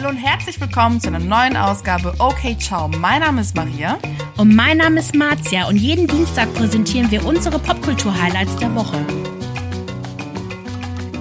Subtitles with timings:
[0.00, 2.88] Hallo und herzlich willkommen zu einer neuen Ausgabe Okay Ciao.
[2.88, 3.98] Mein Name ist Maria.
[4.38, 8.96] Und mein Name ist Marzia und jeden Dienstag präsentieren wir unsere Popkultur-Highlights der Woche.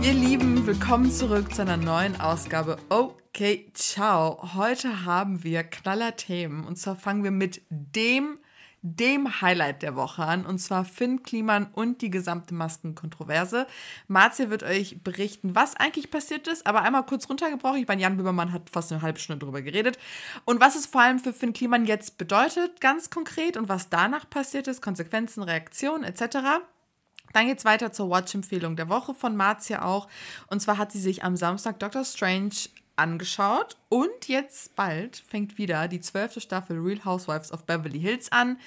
[0.02, 4.54] Ihr Lieben, willkommen zurück zu einer neuen Ausgabe Okay Ciao.
[4.56, 8.38] Heute haben wir knaller Themen und zwar fangen wir mit dem
[8.82, 13.68] dem Highlight der Woche an, und zwar Finn Kliman und die gesamte Maskenkontroverse.
[14.08, 17.82] Marzia wird euch berichten, was eigentlich passiert ist, aber einmal kurz runtergebrochen.
[17.82, 19.98] Ich meine, Jan Böhmermann hat fast eine halbe Stunde darüber geredet.
[20.46, 24.30] Und was es vor allem für Finn Kliman jetzt bedeutet, ganz konkret, und was danach
[24.30, 26.62] passiert ist, Konsequenzen, Reaktionen etc.
[27.34, 30.08] Dann geht es weiter zur Watch-Empfehlung der Woche von Marzia auch.
[30.48, 32.56] Und zwar hat sie sich am Samstag Doctor Strange
[33.00, 38.60] angeschaut und jetzt bald fängt wieder die zwölfte Staffel Real Housewives of Beverly Hills an.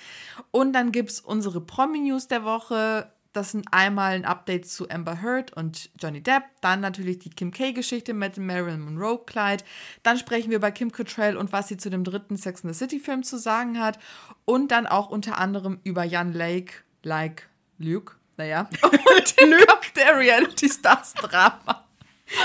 [0.50, 3.12] Und dann gibt es unsere Promi-News der Woche.
[3.32, 7.50] Das sind einmal ein Update zu Amber Heard und Johnny Depp, dann natürlich die Kim
[7.50, 9.64] K-Geschichte mit dem Marilyn Monroe-Kleid.
[10.02, 12.78] Dann sprechen wir über Kim Cattrall und was sie zu dem dritten Sex in the
[12.78, 13.98] City-Film zu sagen hat.
[14.44, 17.48] Und dann auch unter anderem über Jan Lake, like
[17.78, 21.86] Luke, naja, und Luke der Reality Stars Drama.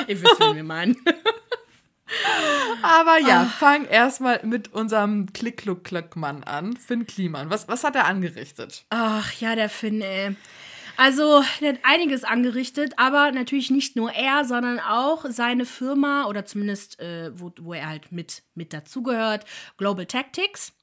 [0.07, 0.95] Ihr wisst, wen wir meinen.
[2.81, 3.57] Aber ja, Ach.
[3.57, 7.49] fang erstmal mit unserem Klick-Kluck-Kluck-Mann an, Finn Kliman.
[7.49, 8.85] Was, was hat er angerichtet?
[8.89, 10.35] Ach ja, der Finn, ey.
[10.99, 16.45] Also, er hat einiges angerichtet, aber natürlich nicht nur er, sondern auch seine Firma oder
[16.45, 19.45] zumindest, äh, wo, wo er halt mit, mit dazugehört,
[19.77, 20.73] Global Tactics.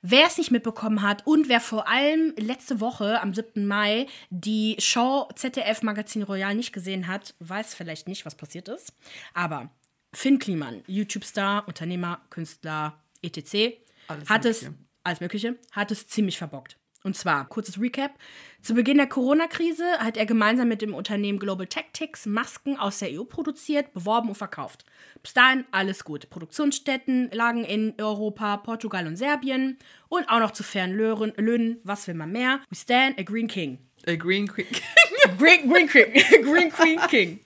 [0.00, 3.64] Wer es nicht mitbekommen hat und wer vor allem letzte Woche am 7.
[3.64, 8.92] Mai die Show ZDF Magazin Royal nicht gesehen hat, weiß vielleicht nicht, was passiert ist.
[9.32, 9.70] Aber
[10.14, 14.66] Finn Kliman, YouTube-Star, Unternehmer, Künstler, etc., alles hat mögliche.
[14.66, 14.72] es,
[15.04, 16.76] alles Mögliche, hat es ziemlich verbockt.
[17.04, 18.12] Und zwar, kurzes Recap.
[18.60, 23.10] Zu Beginn der Corona-Krise hat er gemeinsam mit dem Unternehmen Global Tactics Masken aus der
[23.10, 24.84] EU produziert, beworben und verkauft.
[25.20, 26.30] Bis dahin alles gut.
[26.30, 31.78] Produktionsstätten lagen in Europa, Portugal und Serbien und auch noch zu fairen Löhnen.
[31.82, 32.60] Was will man mehr?
[32.70, 33.78] We stand a Green King.
[34.06, 34.66] A Green Queen.
[35.38, 36.12] Green, Green King.
[36.42, 37.40] Green Queen King.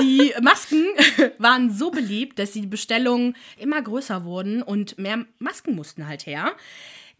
[0.00, 0.86] Die Masken
[1.38, 6.52] waren so beliebt, dass die Bestellungen immer größer wurden und mehr Masken mussten halt her.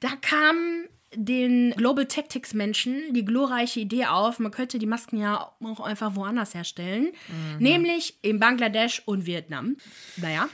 [0.01, 0.85] Da kam
[1.17, 6.17] den Global Tactics Menschen die glorreiche Idee auf, man könnte die Masken ja auch einfach
[6.17, 7.63] woanders herstellen, mhm.
[7.63, 9.77] nämlich in Bangladesch und Vietnam.
[10.17, 10.49] Naja,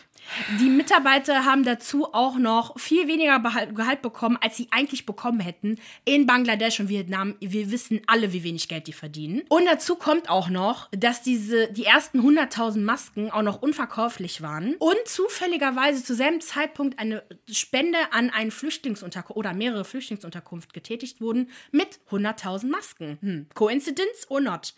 [0.60, 3.40] die Mitarbeiter haben dazu auch noch viel weniger
[3.72, 7.36] Gehalt bekommen, als sie eigentlich bekommen hätten in Bangladesch und Vietnam.
[7.40, 9.42] Wir wissen alle, wie wenig Geld die verdienen.
[9.48, 14.74] Und dazu kommt auch noch, dass diese, die ersten 100.000 Masken auch noch unverkäuflich waren
[14.76, 21.50] und zufälligerweise zu selben Zeitpunkt eine Spende an einen Flüchtlingsunterkunft oder mehrere Flüchtlingsunterkunft getätigt wurden
[21.70, 23.18] mit 100.000 Masken.
[23.20, 23.46] Hm.
[23.54, 24.74] Coincidence or not?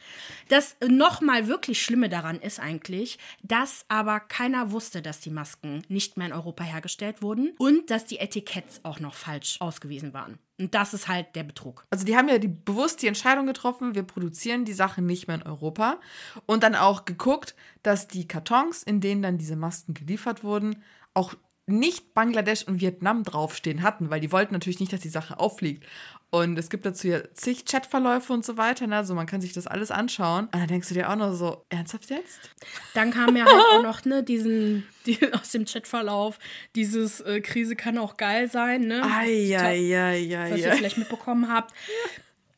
[0.49, 6.17] Das nochmal wirklich Schlimme daran ist eigentlich, dass aber keiner wusste, dass die Masken nicht
[6.17, 10.39] mehr in Europa hergestellt wurden und dass die Etiketts auch noch falsch ausgewiesen waren.
[10.59, 11.87] Und das ist halt der Betrug.
[11.91, 15.37] Also die haben ja die, bewusst die Entscheidung getroffen, wir produzieren die Sache nicht mehr
[15.37, 15.99] in Europa
[16.47, 20.83] und dann auch geguckt, dass die Kartons, in denen dann diese Masken geliefert wurden,
[21.15, 21.35] auch
[21.73, 25.85] nicht Bangladesch und Vietnam draufstehen hatten, weil die wollten natürlich nicht, dass die Sache auffliegt.
[26.31, 28.97] Und es gibt dazu ja zig Chatverläufe und so weiter, ne?
[28.97, 30.47] also man kann sich das alles anschauen.
[30.47, 32.51] Und dann denkst du dir auch noch so, ernsthaft jetzt?
[32.95, 36.39] Dann kam ja halt auch noch, ne, diesen, die, aus dem Chatverlauf,
[36.75, 39.03] dieses äh, Krise kann auch geil sein, ne?
[39.05, 41.75] Ai, ai, ai, ai, was ihr vielleicht mitbekommen habt.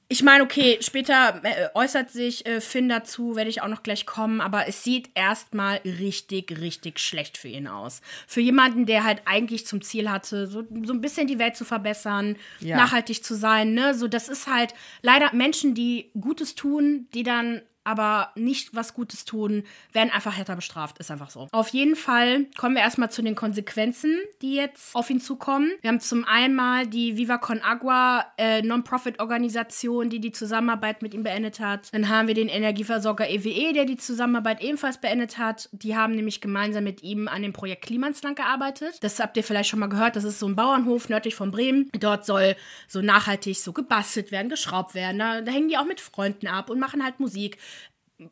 [0.09, 4.05] Ich meine, okay, später äh, äußert sich äh, Finn dazu, werde ich auch noch gleich
[4.05, 8.03] kommen, aber es sieht erstmal richtig, richtig schlecht für ihn aus.
[8.27, 11.65] Für jemanden, der halt eigentlich zum Ziel hatte, so, so ein bisschen die Welt zu
[11.65, 12.77] verbessern, ja.
[12.77, 13.95] nachhaltig zu sein, ne?
[13.95, 19.25] So, das ist halt leider Menschen, die Gutes tun, die dann aber nicht was Gutes
[19.25, 20.99] tun, werden einfach härter bestraft.
[20.99, 21.49] Ist einfach so.
[21.53, 25.71] Auf jeden Fall kommen wir erstmal zu den Konsequenzen, die jetzt auf ihn zukommen.
[25.83, 31.15] Wir haben zum einen mal die Viva Con Agua äh, Non-Profit-Organisation, die die Zusammenarbeit mit
[31.15, 31.93] ihm beendet hat.
[31.93, 35.69] Dann haben wir den Energieversorger EWE, e, der die Zusammenarbeit ebenfalls beendet hat.
[35.73, 39.03] Die haben nämlich gemeinsam mit ihm an dem Projekt Klimansland gearbeitet.
[39.03, 40.17] Das habt ihr vielleicht schon mal gehört.
[40.17, 41.91] Das ist so ein Bauernhof nördlich von Bremen.
[41.99, 42.57] Dort soll
[42.89, 45.19] so nachhaltig so gebastelt werden, geschraubt werden.
[45.19, 47.59] Da, da hängen die auch mit Freunden ab und machen halt Musik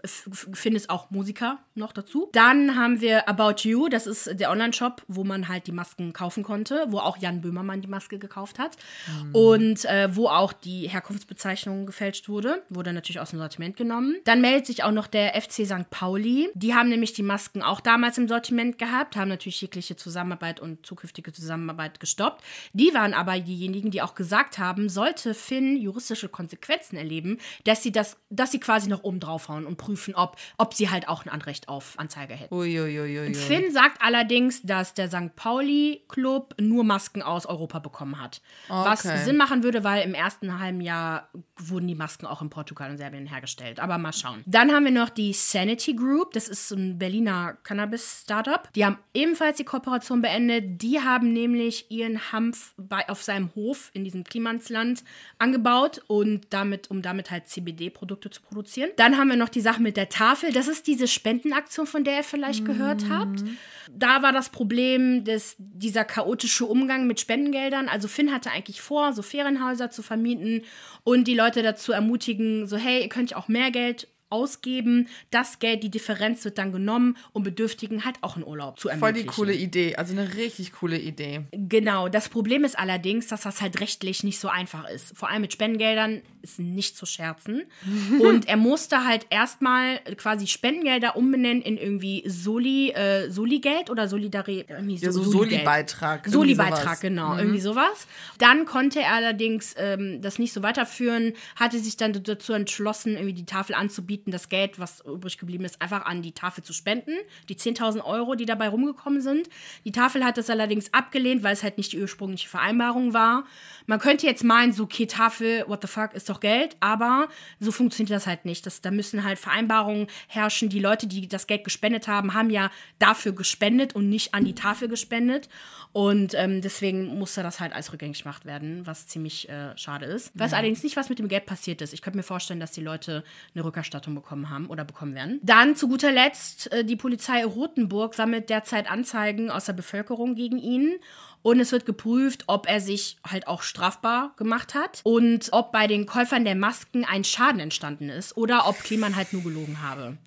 [0.04, 2.28] findest auch Musiker noch dazu.
[2.32, 6.44] Dann haben wir About You, das ist der Online-Shop, wo man halt die Masken kaufen
[6.44, 8.76] konnte, wo auch Jan Böhmermann die Maske gekauft hat
[9.06, 9.34] mhm.
[9.34, 14.16] und äh, wo auch die Herkunftsbezeichnung gefälscht wurde, wurde natürlich aus dem Sortiment genommen.
[14.24, 15.90] Dann meldet sich auch noch der FC St.
[15.90, 16.48] Pauli.
[16.54, 20.86] Die haben nämlich die Masken auch damals im Sortiment gehabt, haben natürlich jegliche Zusammenarbeit und
[20.86, 22.42] zukünftige Zusammenarbeit gestoppt.
[22.72, 27.90] Die waren aber diejenigen, die auch gesagt haben, sollte Finn juristische Konsequenzen erleben, dass sie
[27.90, 31.28] das, dass sie quasi noch oben draufhauen und prüfen, ob, ob sie halt auch ein
[31.30, 32.54] Anrecht auf Anzeige hätten.
[32.54, 33.34] Uiuiuiui.
[33.34, 35.34] Finn sagt allerdings, dass der St.
[35.36, 38.40] Pauli-Club nur Masken aus Europa bekommen hat.
[38.68, 39.24] Was Okay.
[39.24, 42.98] Sinn machen würde, weil im ersten halben Jahr wurden die Masken auch in Portugal und
[42.98, 43.80] Serbien hergestellt.
[43.80, 44.42] Aber mal schauen.
[44.46, 46.32] Dann haben wir noch die Sanity Group.
[46.34, 48.72] Das ist ein Berliner Cannabis-Startup.
[48.74, 50.82] Die haben ebenfalls die Kooperation beendet.
[50.82, 55.02] Die haben nämlich ihren Hanf bei, auf seinem Hof in diesem Klimansland
[55.38, 58.90] angebaut und damit, um damit halt CBD-Produkte zu produzieren.
[58.96, 60.52] Dann haben wir noch die Sache mit der Tafel.
[60.52, 63.42] Das ist diese Spendenaktion, von der ihr vielleicht gehört habt.
[63.90, 67.88] Da war das Problem, dass dieser chaotische Umgang mit Spendengeldern.
[67.88, 70.62] Also Finn hatte eigentlich vor, so Ferienhäuser zu vermieten
[71.04, 75.08] und die Leute dazu ermutigen, so hey, ihr könnt auch mehr Geld ausgeben.
[75.30, 78.92] Das Geld, die Differenz wird dann genommen, um Bedürftigen halt auch einen Urlaub zu Voll
[78.96, 79.28] ermöglichen.
[79.28, 79.96] die coole Idee.
[79.96, 81.42] Also eine richtig coole Idee.
[81.52, 85.16] Genau, das Problem ist allerdings, dass das halt rechtlich nicht so einfach ist.
[85.16, 87.62] Vor allem mit Spendengeldern ist nicht zu scherzen.
[88.20, 94.64] Und er musste halt erstmal quasi Spendengelder umbenennen in irgendwie Soli, äh, Soli-Geld oder Solidari
[94.68, 95.22] irgendwie Ja, so.
[95.22, 96.26] Soli-Beitrag.
[96.28, 98.06] Soli-Beitrag, genau, irgendwie sowas.
[98.38, 103.34] Dann konnte er allerdings ähm, das nicht so weiterführen, hatte sich dann dazu entschlossen, irgendwie
[103.34, 107.12] die Tafel anzubieten, das Geld, was übrig geblieben ist, einfach an die Tafel zu spenden.
[107.48, 109.48] Die 10.000 Euro, die dabei rumgekommen sind.
[109.84, 113.44] Die Tafel hat das allerdings abgelehnt, weil es halt nicht die ursprüngliche Vereinbarung war.
[113.86, 117.28] Man könnte jetzt meinen, so, okay, Tafel, what the fuck, ist doch Geld, aber
[117.58, 118.64] so funktioniert das halt nicht.
[118.66, 120.68] Das, da müssen halt Vereinbarungen herrschen.
[120.68, 124.54] Die Leute, die das Geld gespendet haben, haben ja dafür gespendet und nicht an die
[124.54, 125.48] Tafel gespendet.
[125.92, 130.32] Und ähm, deswegen musste das halt alles rückgängig gemacht werden, was ziemlich äh, schade ist.
[130.34, 131.92] Ich weiß allerdings nicht, was mit dem Geld passiert ist.
[131.92, 135.40] Ich könnte mir vorstellen, dass die Leute eine Rückerstattung bekommen haben oder bekommen werden.
[135.42, 140.58] Dann zu guter Letzt, äh, die Polizei Rothenburg sammelt derzeit Anzeigen aus der Bevölkerung gegen
[140.58, 140.96] ihn.
[141.42, 145.88] Und es wird geprüft, ob er sich halt auch strafbar gemacht hat und ob bei
[145.88, 150.18] den Käufern der Masken ein Schaden entstanden ist oder ob Kliman halt nur gelogen habe.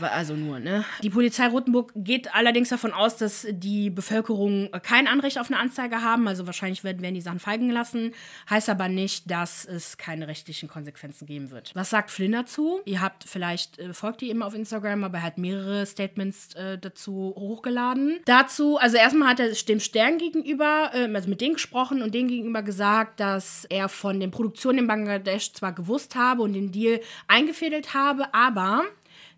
[0.00, 0.84] Also nur, ne?
[1.02, 6.02] Die Polizei Rotenburg geht allerdings davon aus, dass die Bevölkerung kein Anrecht auf eine Anzeige
[6.02, 6.28] haben.
[6.28, 8.12] Also wahrscheinlich werden, werden die Sachen feigen gelassen.
[8.50, 11.70] Heißt aber nicht, dass es keine rechtlichen Konsequenzen geben wird.
[11.74, 12.80] Was sagt Flynn dazu?
[12.84, 16.78] Ihr habt vielleicht, äh, folgt ihr ihm auf Instagram, aber er hat mehrere Statements äh,
[16.78, 18.20] dazu hochgeladen.
[18.24, 22.28] Dazu, also erstmal hat er dem Stern gegenüber, äh, also mit denen gesprochen und denen
[22.28, 27.00] gegenüber gesagt, dass er von den Produktionen in Bangladesch zwar gewusst habe und den Deal
[27.28, 28.84] eingefädelt habe, aber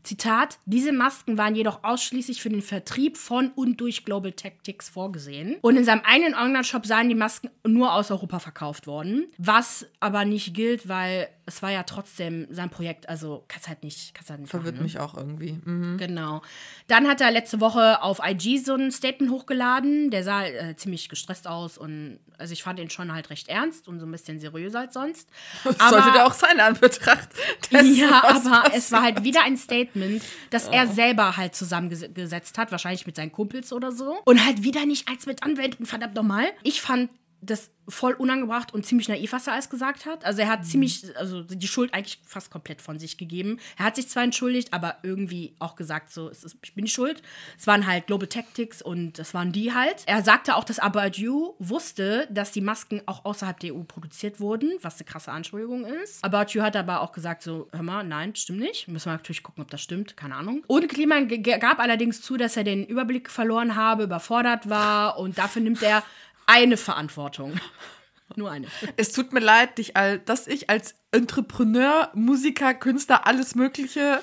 [0.07, 5.57] Zitat, diese Masken waren jedoch ausschließlich für den Vertrieb von und durch Global Tactics vorgesehen.
[5.63, 9.27] Und in seinem eigenen Online-Shop seien die Masken nur aus Europa verkauft worden.
[9.39, 13.09] Was aber nicht gilt, weil es war ja trotzdem sein Projekt.
[13.09, 14.83] Also kannst halt nicht, kannst halt nicht Verwirrt machen, ne?
[14.85, 15.59] mich auch irgendwie.
[15.65, 15.97] Mhm.
[15.97, 16.43] Genau.
[16.89, 20.11] Dann hat er letzte Woche auf IG so ein Statement hochgeladen.
[20.11, 23.87] Der sah äh, ziemlich gestresst aus und also ich fand ihn schon halt recht ernst
[23.89, 25.29] und so ein bisschen seriöser als sonst.
[25.65, 27.29] Das sollte der auch sein in Anbetracht.
[27.71, 28.73] dessen, Ja, aber passiert.
[28.75, 33.33] es war halt wieder ein Statement, das er selber halt zusammengesetzt hat, wahrscheinlich mit seinen
[33.33, 34.19] Kumpels oder so.
[34.25, 36.47] Und halt wieder nicht eins mit anwenden, verdammt nochmal.
[36.65, 37.09] Ich fand
[37.41, 40.25] das voll unangebracht und ziemlich naiv, was er alles gesagt hat.
[40.25, 43.59] Also er hat ziemlich, also die Schuld eigentlich fast komplett von sich gegeben.
[43.79, 47.23] Er hat sich zwar entschuldigt, aber irgendwie auch gesagt, so, ist, ich bin die schuld.
[47.57, 50.03] Es waren halt Global Tactics und das waren die halt.
[50.07, 54.73] Er sagte auch, dass Abadju wusste, dass die Masken auch außerhalb der EU produziert wurden,
[54.83, 56.25] was eine krasse Anschuldigung ist.
[56.25, 58.89] Abadju hat aber auch gesagt, so, hör mal, nein, stimmt nicht.
[58.89, 60.65] Müssen wir natürlich gucken, ob das stimmt, keine Ahnung.
[60.67, 65.63] Und Kliman gab allerdings zu, dass er den Überblick verloren habe, überfordert war und dafür
[65.63, 66.03] nimmt er
[66.47, 67.61] eine Verantwortung.
[68.37, 68.67] Nur eine.
[68.97, 74.23] Es tut mir leid, dich al- dass ich als Entrepreneur, Musiker, Künstler, alles Mögliche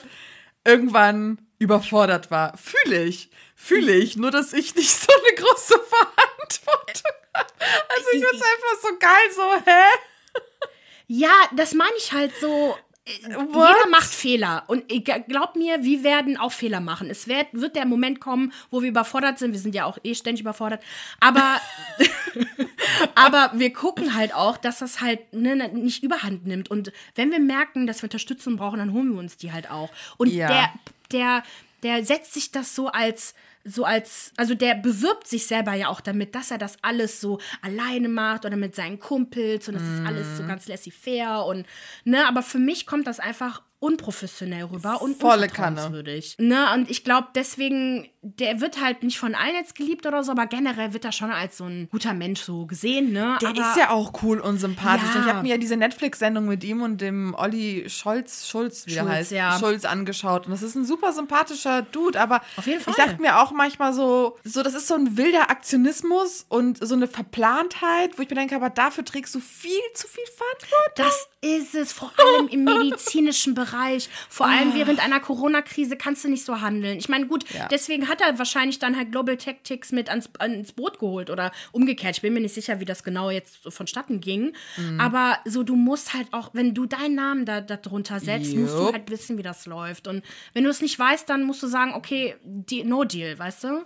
[0.66, 2.58] irgendwann überfordert war.
[2.58, 3.30] Fühle ich.
[3.56, 4.18] Fühle ich.
[4.18, 7.48] Nur, dass ich nicht so eine große Verantwortung habe.
[7.90, 10.70] Also ich finde es einfach so geil, so, hä?
[11.08, 12.78] Ja, das meine ich halt so.
[13.06, 13.76] What?
[13.76, 14.64] Jeder macht Fehler.
[14.68, 14.86] Und
[15.28, 17.10] glaub mir, wir werden auch Fehler machen.
[17.10, 19.52] Es wird, wird der Moment kommen, wo wir überfordert sind.
[19.52, 20.82] Wir sind ja auch eh ständig überfordert.
[21.20, 21.60] Aber,
[23.16, 26.72] aber wir gucken halt auch, dass das halt ne, nicht überhand nimmt.
[26.72, 29.90] Und wenn wir merken, dass wir Unterstützung brauchen, dann holen wir uns die halt auch.
[30.18, 30.48] Und Ja.
[30.48, 30.74] der,
[31.12, 31.44] der,
[31.84, 36.02] der setzt sich das so als so als, also der bewirbt sich selber ja auch
[36.02, 40.06] damit, dass er das alles so alleine macht oder mit seinen Kumpels und das ist
[40.06, 40.36] alles Mhm.
[40.38, 41.66] so ganz laissez-faire und,
[42.04, 45.72] ne, aber für mich kommt das einfach unprofessionell rüber und Volle Kanne.
[45.72, 46.38] unvertrauenswürdig.
[46.40, 50.32] Ne, und ich glaube deswegen, der wird halt nicht von allen jetzt geliebt oder so,
[50.32, 53.38] aber generell wird er schon als so ein guter Mensch so gesehen, ne?
[53.42, 55.14] Der aber, ist ja auch cool und sympathisch.
[55.14, 55.22] Ja.
[55.22, 59.04] Ich habe mir ja diese Netflix-Sendung mit ihm und dem Olli Scholz, Schulz, wie er
[59.04, 59.60] Schulz, heißt, ja.
[59.60, 60.46] Schulz angeschaut.
[60.46, 62.94] Und das ist ein super sympathischer Dude, aber Auf jeden Fall.
[62.98, 66.96] ich dachte mir auch manchmal so, so, das ist so ein wilder Aktionismus und so
[66.96, 70.94] eine Verplantheit, wo ich mir denke, aber dafür trägst du viel zu viel Verantwortung.
[70.96, 73.73] Das ist es, vor allem im medizinischen Bereich.
[73.74, 74.10] Reich.
[74.30, 76.98] Vor allem während einer Corona-Krise kannst du nicht so handeln.
[76.98, 77.68] Ich meine, gut, Ja.
[77.68, 82.16] deswegen hat er wahrscheinlich dann halt Global Tactics mit ans, ans Boot geholt oder umgekehrt.
[82.18, 84.54] Ich bin mir nicht sicher, wie das genau jetzt so vonstatten ging.
[84.78, 85.00] Mhm.
[85.00, 88.78] Aber so, du musst halt auch, wenn du deinen Namen da, da drunter setzt, musst
[88.78, 90.08] du halt wissen, wie das läuft.
[90.08, 93.64] Und wenn du es nicht weißt, dann musst du sagen, okay, die, no deal, weißt
[93.66, 93.84] du?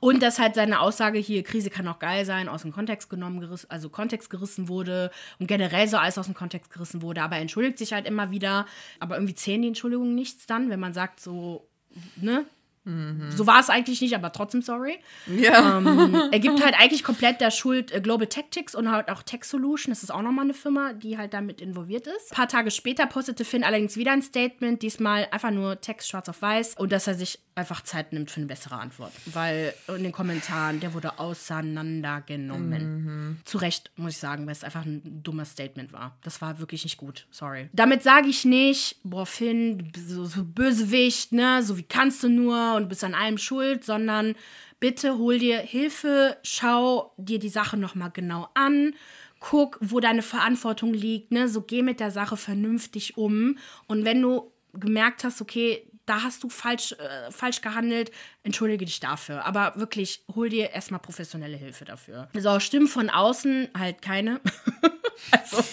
[0.00, 3.40] Und dass halt seine Aussage hier, Krise kann auch geil sein, aus dem Kontext genommen,
[3.40, 7.22] gerissen, also Kontext gerissen wurde und generell so alles aus dem Kontext gerissen wurde.
[7.22, 8.66] Aber er entschuldigt sich halt immer wieder.
[8.98, 11.68] Aber irgendwie zählen die Entschuldigungen nichts dann, wenn man sagt so,
[12.16, 12.46] ne?
[12.84, 14.98] So war es eigentlich nicht, aber trotzdem sorry.
[15.26, 15.78] Ja.
[15.78, 19.44] Ähm, er gibt halt eigentlich komplett der Schuld äh, Global Tactics und halt auch Tech
[19.44, 19.92] Solution.
[19.92, 22.32] Das ist auch nochmal eine Firma, die halt damit involviert ist.
[22.32, 26.28] Ein paar Tage später postete Finn allerdings wieder ein Statement, diesmal einfach nur Text schwarz
[26.30, 29.12] auf weiß und dass er sich einfach Zeit nimmt für eine bessere Antwort.
[29.26, 33.42] Weil in den Kommentaren, der wurde auseinandergenommen.
[33.44, 36.16] Zu Recht, muss ich sagen, weil es einfach ein dummes Statement war.
[36.22, 37.26] Das war wirklich nicht gut.
[37.30, 37.68] Sorry.
[37.72, 41.62] Damit sage ich nicht, boah, Finn, so, so Bösewicht, ne?
[41.62, 44.34] So wie kannst du nur und bist an allem schuld, sondern
[44.78, 48.94] bitte hol dir Hilfe, schau dir die Sache nochmal genau an.
[49.38, 51.48] Guck, wo deine Verantwortung liegt, ne?
[51.48, 53.56] So geh mit der Sache vernünftig um.
[53.86, 58.10] Und wenn du gemerkt hast, okay, da hast du falsch, äh, falsch gehandelt,
[58.42, 59.46] entschuldige dich dafür.
[59.46, 62.28] Aber wirklich, hol dir erstmal professionelle Hilfe dafür.
[62.34, 64.40] So, Stimmen von außen halt keine.
[65.30, 65.64] also,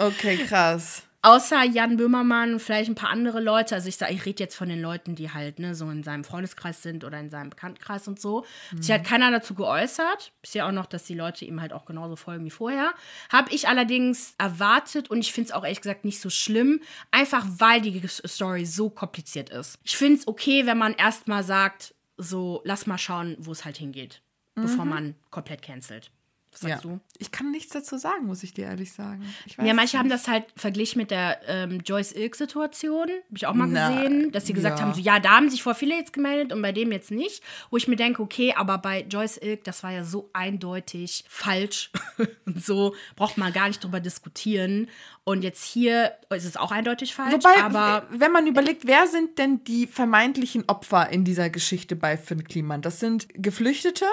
[0.00, 1.02] Okay, krass.
[1.22, 3.74] Außer Jan Böhmermann und vielleicht ein paar andere Leute.
[3.74, 6.24] Also ich sage, ich rede jetzt von den Leuten, die halt ne, so in seinem
[6.24, 8.44] Freundeskreis sind oder in seinem Bekanntenkreis und so.
[8.70, 10.32] Hat sich halt keiner dazu geäußert.
[10.42, 12.92] Ich sehe auch noch, dass die Leute ihm halt auch genauso folgen wie vorher.
[13.30, 17.44] Habe ich allerdings erwartet und ich finde es auch ehrlich gesagt nicht so schlimm, einfach
[17.58, 19.78] weil die Story so kompliziert ist.
[19.84, 23.76] Ich finde es okay, wenn man erstmal sagt, so lass mal schauen, wo es halt
[23.78, 24.22] hingeht,
[24.54, 26.10] bevor man komplett cancelt.
[26.52, 26.90] Was sagst Ja.
[26.90, 27.00] du?
[27.18, 29.22] Ich kann nichts dazu sagen, muss ich dir ehrlich sagen.
[29.62, 33.08] Ja, manche haben das halt verglichen mit der ähm, Joyce Ilk-Situation.
[33.08, 34.84] Habe ich auch mal Na, gesehen, dass sie gesagt ja.
[34.84, 37.42] haben, so ja, da haben sich vor viele jetzt gemeldet und bei dem jetzt nicht.
[37.70, 41.92] Wo ich mir denke, okay, aber bei Joyce Ilk, das war ja so eindeutig falsch.
[42.46, 44.88] und so braucht man gar nicht drüber diskutieren.
[45.22, 49.38] Und jetzt hier ist es auch eindeutig falsch, Wobei, aber wenn man überlegt, wer sind
[49.38, 52.82] denn die vermeintlichen Opfer in dieser Geschichte bei Finn Kliman?
[52.82, 54.06] Das sind Geflüchtete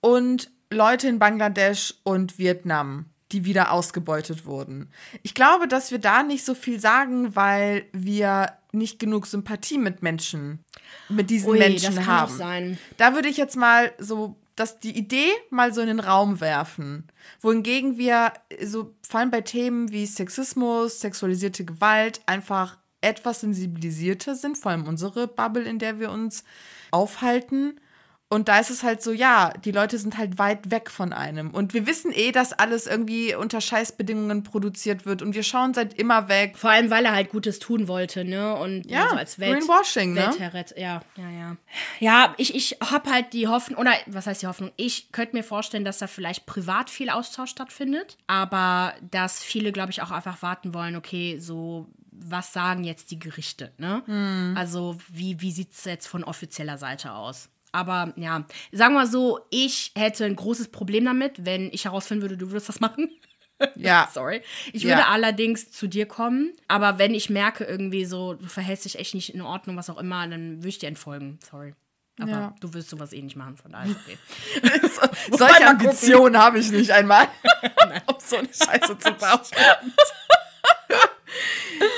[0.00, 4.90] und Leute in Bangladesch und Vietnam, die wieder ausgebeutet wurden.
[5.22, 10.02] Ich glaube, dass wir da nicht so viel sagen, weil wir nicht genug Sympathie mit
[10.02, 10.64] Menschen,
[11.08, 12.78] mit diesen Ui, Menschen das kann auch haben.
[12.96, 17.04] Da würde ich jetzt mal so dass die Idee mal so in den Raum werfen.
[17.40, 18.32] Wohingegen wir
[18.62, 24.88] so vor allem bei Themen wie Sexismus, sexualisierte Gewalt einfach etwas sensibilisierter sind, vor allem
[24.88, 26.42] unsere Bubble, in der wir uns
[26.90, 27.78] aufhalten.
[28.28, 31.50] Und da ist es halt so, ja, die Leute sind halt weit weg von einem.
[31.50, 35.22] Und wir wissen eh, dass alles irgendwie unter Scheißbedingungen produziert wird.
[35.22, 36.58] Und wir schauen seit immer weg.
[36.58, 38.56] vor allem, weil er halt Gutes tun wollte, ne?
[38.56, 40.22] Und Ja, so als Welt, Greenwashing, ne?
[40.26, 41.56] Weltherret, ja, ja, ja.
[42.00, 44.72] Ja, ich, ich hab halt die Hoffnung, oder was heißt die Hoffnung?
[44.76, 49.92] Ich könnte mir vorstellen, dass da vielleicht privat viel Austausch stattfindet, aber dass viele, glaube
[49.92, 54.02] ich, auch einfach warten wollen, okay, so, was sagen jetzt die Gerichte, ne?
[54.06, 54.54] Hm.
[54.56, 57.50] Also, wie, wie sieht es jetzt von offizieller Seite aus?
[57.76, 62.22] Aber ja, sagen wir mal so, ich hätte ein großes Problem damit, wenn ich herausfinden
[62.22, 63.10] würde, du würdest das machen.
[63.74, 64.10] Ja.
[64.12, 64.42] Sorry.
[64.74, 64.90] Ich Ja.
[64.90, 69.14] würde allerdings zu dir kommen, aber wenn ich merke irgendwie so, du verhältst dich echt
[69.14, 71.38] nicht in Ordnung, was auch immer, dann würde ich dir entfolgen.
[71.50, 71.74] Sorry.
[72.20, 72.54] Aber Ja.
[72.60, 74.18] du wirst sowas eh nicht machen, von daher ist okay.
[75.30, 75.86] Solche mal gucken.
[75.86, 77.28] Ambitionen habe ich nicht einmal,
[78.06, 79.40] um so eine Scheiße zu bauen.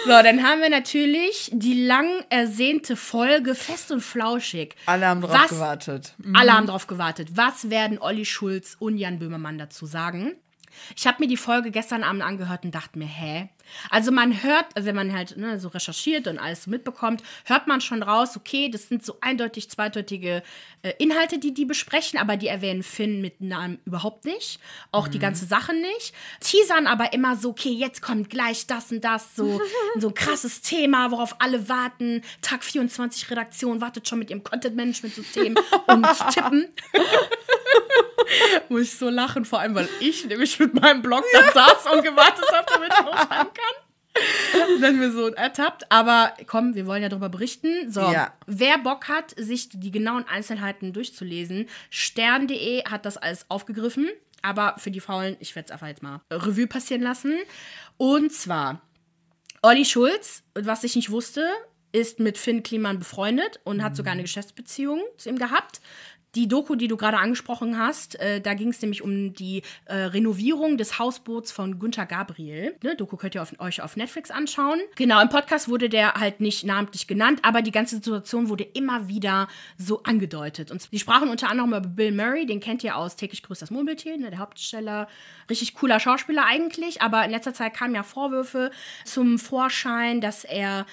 [0.04, 4.74] So, dann haben wir natürlich die lang ersehnte Folge Fest und Flauschig.
[4.86, 6.14] Alle haben drauf Was- gewartet.
[6.34, 7.28] Alle haben drauf gewartet.
[7.34, 10.34] Was werden Olli Schulz und Jan Böhmermann dazu sagen?
[10.96, 13.48] Ich habe mir die Folge gestern Abend angehört und dachte mir, hä?
[13.90, 17.66] Also man hört, also wenn man halt ne, so recherchiert und alles so mitbekommt, hört
[17.66, 20.42] man schon raus, okay, das sind so eindeutig zweideutige
[20.82, 24.60] äh, Inhalte, die die besprechen, aber die erwähnen Finn mit Namen überhaupt nicht.
[24.92, 26.14] Auch die ganze Sache nicht.
[26.40, 29.60] Teasern aber immer so, okay, jetzt kommt gleich das und das, so,
[29.98, 32.22] so ein krasses Thema, worauf alle warten.
[32.42, 35.56] Tag 24 Redaktion wartet schon mit ihrem Content-Management-System
[35.86, 36.68] und tippen.
[38.68, 42.02] Muss ich so lachen, vor allem, weil ich nämlich mit meinem Blog da saß und
[42.04, 44.68] gewartet habe, damit ich losschreiben kann.
[44.74, 45.90] Und dann mir so ertappt.
[45.92, 47.90] Aber komm, wir wollen ja darüber berichten.
[47.90, 48.32] So, Ja.
[48.46, 54.08] wer Bock hat, sich die genauen Einzelheiten durchzulesen, stern.de hat das alles aufgegriffen.
[54.42, 57.34] Aber für die Faulen, ich werde es einfach jetzt mal Revue passieren lassen.
[57.96, 58.80] Und zwar,
[59.62, 61.48] Olli Schulz, was ich nicht wusste,
[61.92, 65.80] ist mit Finn Kliman befreundet und hat sogar eine Geschäftsbeziehung zu ihm gehabt.
[66.38, 69.96] Die Doku, die du gerade angesprochen hast, äh, da ging es nämlich um die äh,
[69.96, 72.76] Renovierung des Hausboots von Günther Gabriel.
[72.84, 74.78] Ne, Doku könnt ihr auf, euch auf Netflix anschauen.
[74.94, 79.08] Genau, im Podcast wurde der halt nicht namentlich genannt, aber die ganze Situation wurde immer
[79.08, 80.70] wieder so angedeutet.
[80.70, 83.72] Und sie sprachen unter anderem über Bill Murray, den kennt ihr aus täglich grüßt das
[83.72, 85.08] Murmeltier, ne, der Hauptsteller.
[85.50, 88.70] Richtig cooler Schauspieler eigentlich, aber in letzter Zeit kamen ja Vorwürfe
[89.04, 90.86] zum Vorschein, dass er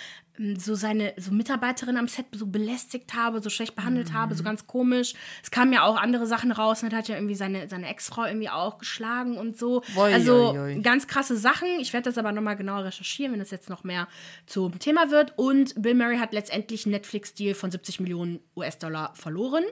[0.58, 4.14] so seine so Mitarbeiterin am Set so belästigt habe, so schlecht behandelt Mhm.
[4.14, 5.14] habe, so ganz komisch.
[5.42, 8.50] Es kamen ja auch andere Sachen raus und hat ja irgendwie seine, seine Ex-Frau irgendwie
[8.50, 9.82] auch geschlagen und so.
[9.96, 10.82] Ui, also ui, ui.
[10.82, 11.68] ganz krasse Sachen.
[11.80, 14.08] Ich werde das aber nochmal genauer recherchieren, wenn es jetzt noch mehr
[14.46, 15.34] zum Thema wird.
[15.38, 19.64] Und Bill Murray hat letztendlich einen Netflix-Deal von 70 Millionen US-Dollar verloren.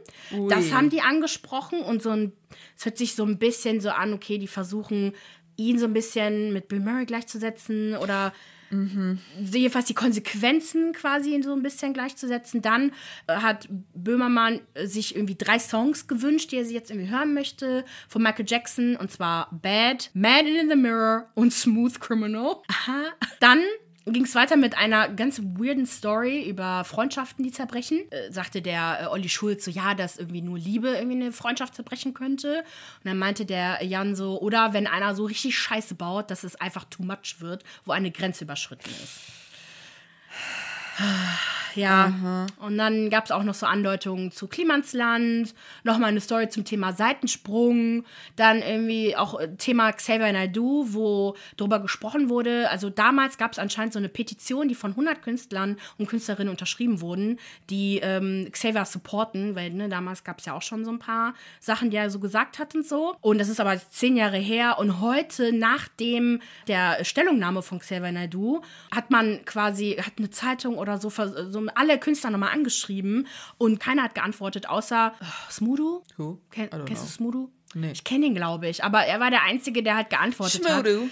[0.49, 2.31] Das haben die angesprochen und so ein,
[2.77, 5.13] es hört sich so ein bisschen so an, okay, die versuchen
[5.55, 8.33] ihn so ein bisschen mit Bill Murray gleichzusetzen oder
[9.39, 12.61] jedenfalls die Konsequenzen quasi so ein bisschen gleichzusetzen.
[12.61, 12.91] Dann
[13.27, 17.85] äh, hat Böhmermann äh, sich irgendwie drei Songs gewünscht, die er jetzt irgendwie hören möchte,
[18.07, 22.57] von Michael Jackson, und zwar Bad, Man in the Mirror und Smooth Criminal.
[22.67, 23.03] Aha.
[23.39, 23.59] Dann
[24.05, 27.99] ging es weiter mit einer ganz weirden Story über Freundschaften, die zerbrechen.
[28.11, 31.75] Äh, sagte der äh, Olli Schulz so, ja, dass irgendwie nur Liebe irgendwie eine Freundschaft
[31.75, 32.59] zerbrechen könnte.
[32.59, 36.59] Und dann meinte der Jan so, oder wenn einer so richtig Scheiße baut, dass es
[36.59, 39.19] einfach too much wird, wo eine Grenze überschritten ist.
[41.75, 45.53] Ja, und dann gab es auch noch so Andeutungen zu Klimansland,
[45.83, 51.79] nochmal eine Story zum Thema Seitensprung, dann irgendwie auch äh, Thema Xavier Naidoo, wo darüber
[51.79, 52.69] gesprochen wurde.
[52.69, 57.01] Also damals gab es anscheinend so eine Petition, die von 100 Künstlern und Künstlerinnen unterschrieben
[57.01, 57.39] wurden,
[57.69, 61.33] die ähm, Xavier supporten, weil ne, damals gab es ja auch schon so ein paar
[61.59, 63.15] Sachen, die er so gesagt hat und so.
[63.21, 68.61] Und das ist aber zehn Jahre her und heute, nachdem der Stellungnahme von Xavier Naidoo,
[68.91, 71.33] hat man quasi, hat eine Zeitung oder so, vers-
[71.65, 73.27] so alle Künstler nochmal angeschrieben
[73.57, 76.03] und keiner hat geantwortet, außer oh, Smudo.
[76.17, 76.39] Who?
[76.51, 77.07] Ken, kennst du.
[77.07, 77.49] Smudo?
[77.75, 77.91] Nee.
[77.91, 80.85] Ich kenne ihn, glaube ich, aber er war der Einzige, der halt geantwortet hat.
[80.85, 81.09] Schmudu.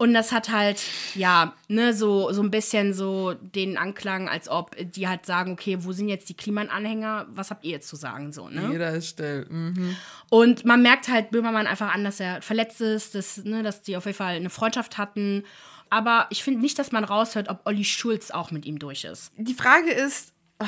[0.00, 0.80] Und das hat halt,
[1.16, 5.78] ja, ne, so, so ein bisschen so den Anklang, als ob die halt sagen, okay,
[5.80, 7.26] wo sind jetzt die Kliman-Anhänger?
[7.30, 8.32] Was habt ihr jetzt zu sagen?
[8.32, 8.68] So, ne?
[8.70, 9.46] Jeder ist still.
[9.50, 9.96] Mhm.
[10.30, 13.96] Und man merkt halt Böhmermann einfach an, dass er verletzt ist, dass, ne, dass die
[13.96, 15.42] auf jeden Fall eine Freundschaft hatten.
[15.90, 19.32] Aber ich finde nicht, dass man raushört, ob Olli Schulz auch mit ihm durch ist.
[19.36, 20.66] Die Frage ist, ah,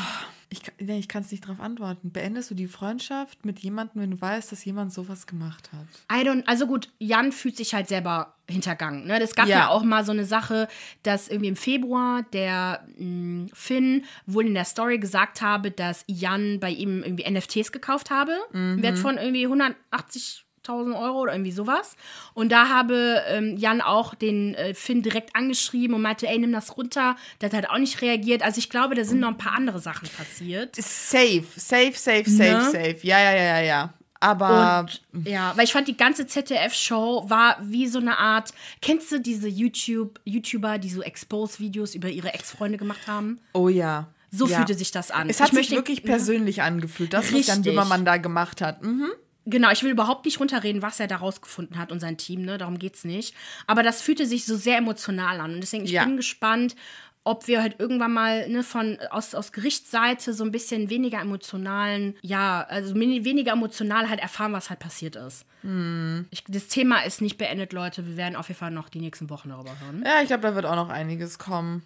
[0.53, 2.11] ich, kann- nee, ich kann es nicht darauf antworten.
[2.11, 5.87] Beendest du die Freundschaft mit jemandem, wenn du weißt, dass jemand sowas gemacht hat?
[6.21, 9.07] I don't, also gut, Jan fühlt sich halt selber hintergangen.
[9.07, 9.21] Ne?
[9.21, 9.59] Das gab ja.
[9.59, 9.69] Ja.
[9.69, 10.67] auch mal so eine Sache,
[11.05, 16.59] dass irgendwie im Februar der mh, Finn wohl in der Story gesagt habe, dass Jan
[16.59, 18.37] bei ihm irgendwie NFTs gekauft habe.
[18.53, 21.97] Im Wert von irgendwie 180 Euro oder irgendwie sowas.
[22.35, 26.53] Und da habe ähm, Jan auch den äh, Finn direkt angeschrieben und meinte, ey, nimm
[26.53, 27.17] das runter.
[27.41, 28.43] Der hat halt auch nicht reagiert.
[28.43, 30.77] Also ich glaube, da sind noch ein paar andere Sachen passiert.
[30.77, 32.71] Safe, safe, safe, safe, Ne?
[32.71, 32.99] safe.
[33.03, 33.95] Ja, ja, ja, ja, ja.
[34.23, 38.51] Aber Und ja, weil ich fand, die ganze ZDF-Show war wie so eine Art.
[38.83, 43.41] Kennst du diese YouTube, YouTuber, die so Expose-Videos über ihre Ex-Freunde gemacht haben?
[43.55, 44.09] oh ja.
[44.33, 44.59] So ja.
[44.59, 45.29] fühlte sich das an.
[45.29, 47.65] Es hat Ich sich möchte- wirklich persönlich angefühlt, das, was Jan Richtig.
[47.65, 48.81] Böhmermann da gemacht hat.
[48.83, 49.09] Mhm.
[49.51, 52.57] Genau, ich will überhaupt nicht runterreden, was er da rausgefunden hat und sein Team, ne?
[52.59, 53.35] Darum geht's nicht.
[53.67, 55.55] Aber das fühlte sich so sehr emotional an.
[55.55, 56.05] Und deswegen, ich Ja.
[56.05, 56.77] bin gespannt,
[57.23, 62.17] ob wir halt irgendwann mal ne, von aus, aus Gerichtsseite so ein bisschen weniger emotionalen,
[62.23, 65.45] ja, also weniger emotional halt erfahren, was halt passiert ist.
[65.61, 66.25] Hm.
[66.31, 68.07] Ich, das Thema ist nicht beendet, Leute.
[68.07, 70.03] Wir werden auf jeden Fall noch die nächsten Wochen darüber hören.
[70.07, 71.83] Ja, ich glaube, da wird auch noch einiges kommen.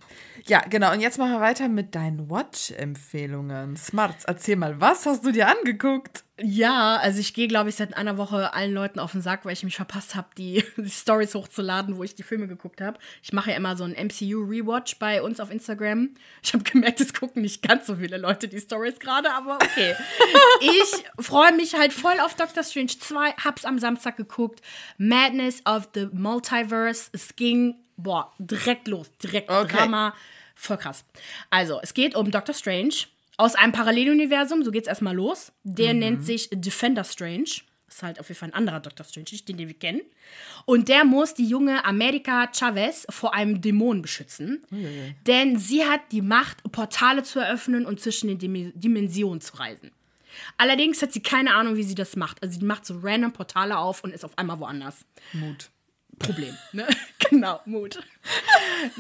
[0.46, 0.92] Ja, genau.
[0.92, 3.76] Und jetzt machen wir weiter mit deinen Watch-Empfehlungen.
[3.76, 6.22] Smarts, erzähl mal, was hast du dir angeguckt?
[6.40, 9.52] Ja, also ich gehe, glaube ich, seit einer Woche allen Leuten auf den Sack, weil
[9.52, 12.98] ich mich verpasst habe, die, die Stories hochzuladen, wo ich die Filme geguckt habe.
[13.22, 16.10] Ich mache ja immer so einen MCU-Rewatch bei uns auf Instagram.
[16.42, 19.94] Ich habe gemerkt, es gucken nicht ganz so viele Leute die Stories gerade, aber okay.
[20.60, 24.60] ich freue mich halt voll auf Doctor Strange 2, hab's am Samstag geguckt.
[24.98, 27.10] Madness of the Multiverse.
[27.12, 29.76] Es ging, boah, direkt los, direkt Okay.
[29.76, 30.14] Drama.
[30.56, 31.04] Voll krass.
[31.50, 32.94] Also, es geht um Doctor Strange
[33.36, 35.52] aus einem Paralleluniversum, so geht's erstmal los.
[35.62, 37.44] Der nennt sich Defender Strange.
[37.86, 40.00] Das ist halt auf jeden Fall ein anderer Doctor Strange, nicht den, den wir kennen.
[40.64, 44.64] Und der muss die junge America Chavez vor einem Dämon beschützen.
[45.26, 49.92] Denn sie hat die Macht, Portale zu eröffnen und zwischen den Dim Dimensionen zu reisen.
[50.56, 52.42] Allerdings hat sie keine Ahnung, wie sie das macht.
[52.42, 55.04] Also sie macht so random Portale auf und ist auf einmal woanders.
[55.32, 55.70] Mut.
[56.18, 56.56] Problem.
[56.72, 56.86] Ne?
[57.30, 57.98] genau, Mut.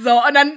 [0.02, 0.56] So, und dann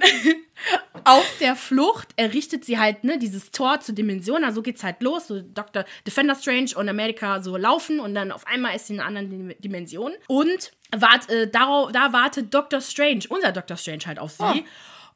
[1.04, 4.44] auf der Flucht errichtet sie halt ne, dieses Tor zur Dimension.
[4.44, 5.28] Also geht's halt los.
[5.28, 5.84] So Dr.
[6.06, 9.30] Defender Strange und America so laufen und dann auf einmal ist sie in einer anderen
[9.30, 10.12] Dim- Dimension.
[10.26, 12.80] Und wart, äh, darauf, da wartet Dr.
[12.80, 13.76] Strange, unser Dr.
[13.76, 14.64] Strange halt auf sie.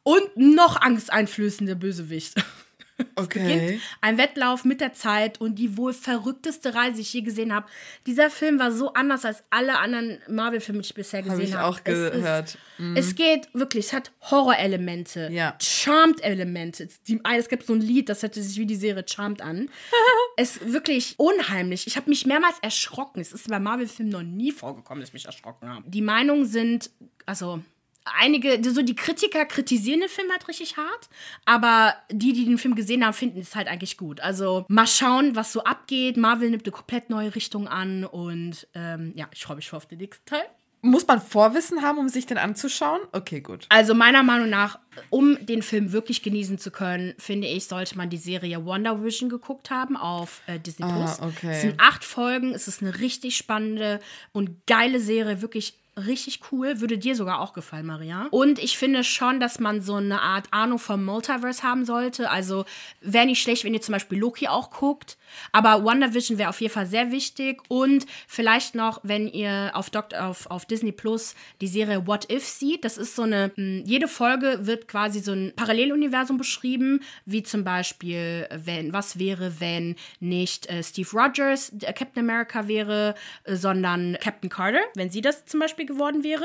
[0.04, 2.34] Und noch angsteinflößende Bösewicht.
[3.16, 3.80] Es Okay.
[4.00, 7.66] ein Wettlauf mit der Zeit und die wohl verrückteste Reise, die ich je gesehen habe.
[8.06, 11.66] Dieser Film war so anders als alle anderen Marvel-Filme, die ich bisher gesehen ich habe.
[11.68, 12.58] auch Es ist- gehört.
[12.78, 12.96] Mhm.
[12.96, 15.56] Es geht wirklich, es hat Horror-Elemente, Ja.
[15.60, 16.88] Charmed-Elemente.
[17.08, 19.68] Die- Es gibt so ein Lied, das hört sich wie die Serie Charmed an.
[20.36, 21.86] es ist wirklich unheimlich.
[21.86, 23.20] Ich habe mich mehrmals erschrocken.
[23.20, 25.88] Es ist bei Marvel-Filmen noch nie vorgekommen, dass ich mich erschrocken habe.
[25.88, 26.90] Die Meinungen sind,
[27.26, 27.60] also
[28.04, 31.08] einige, so die Kritiker kritisieren den Film halt richtig hart,
[31.44, 34.20] aber die, die den Film gesehen haben, finden es halt eigentlich gut.
[34.20, 36.16] Also mal schauen, was so abgeht.
[36.16, 39.86] Marvel nimmt eine komplett neue Richtung an und ähm, ja, ich freue mich schon auf
[39.86, 40.44] den nächsten Teil.
[40.84, 43.00] Muss man Vorwissen haben, um sich den anzuschauen?
[43.12, 43.66] Okay, gut.
[43.68, 48.10] Also meiner Meinung nach, um den Film wirklich genießen zu können, finde ich, sollte man
[48.10, 51.20] die Serie Wonder Vision geguckt haben auf äh, Disney Plus.
[51.20, 51.52] Ah, okay.
[51.52, 54.00] Es sind acht Folgen, es ist eine richtig spannende
[54.32, 56.80] und geile Serie, wirklich richtig cool.
[56.80, 58.26] Würde dir sogar auch gefallen, Maria.
[58.30, 62.30] Und ich finde schon, dass man so eine Art Ahnung vom Multiverse haben sollte.
[62.30, 62.64] Also
[63.00, 65.18] wäre nicht schlecht, wenn ihr zum Beispiel Loki auch guckt.
[65.52, 67.62] Aber WandaVision wäre auf jeden Fall sehr wichtig.
[67.68, 72.44] Und vielleicht noch, wenn ihr auf, Doc auf, auf Disney Plus die Serie What If
[72.44, 72.84] sieht.
[72.84, 77.64] Das ist so eine, mh, jede Folge wird quasi so ein Paralleluniversum beschrieben, wie zum
[77.64, 84.16] Beispiel, wenn, was wäre, wenn nicht äh, Steve Rogers der Captain America wäre, äh, sondern
[84.20, 86.44] Captain Carter, wenn sie das zum Beispiel geworden wäre.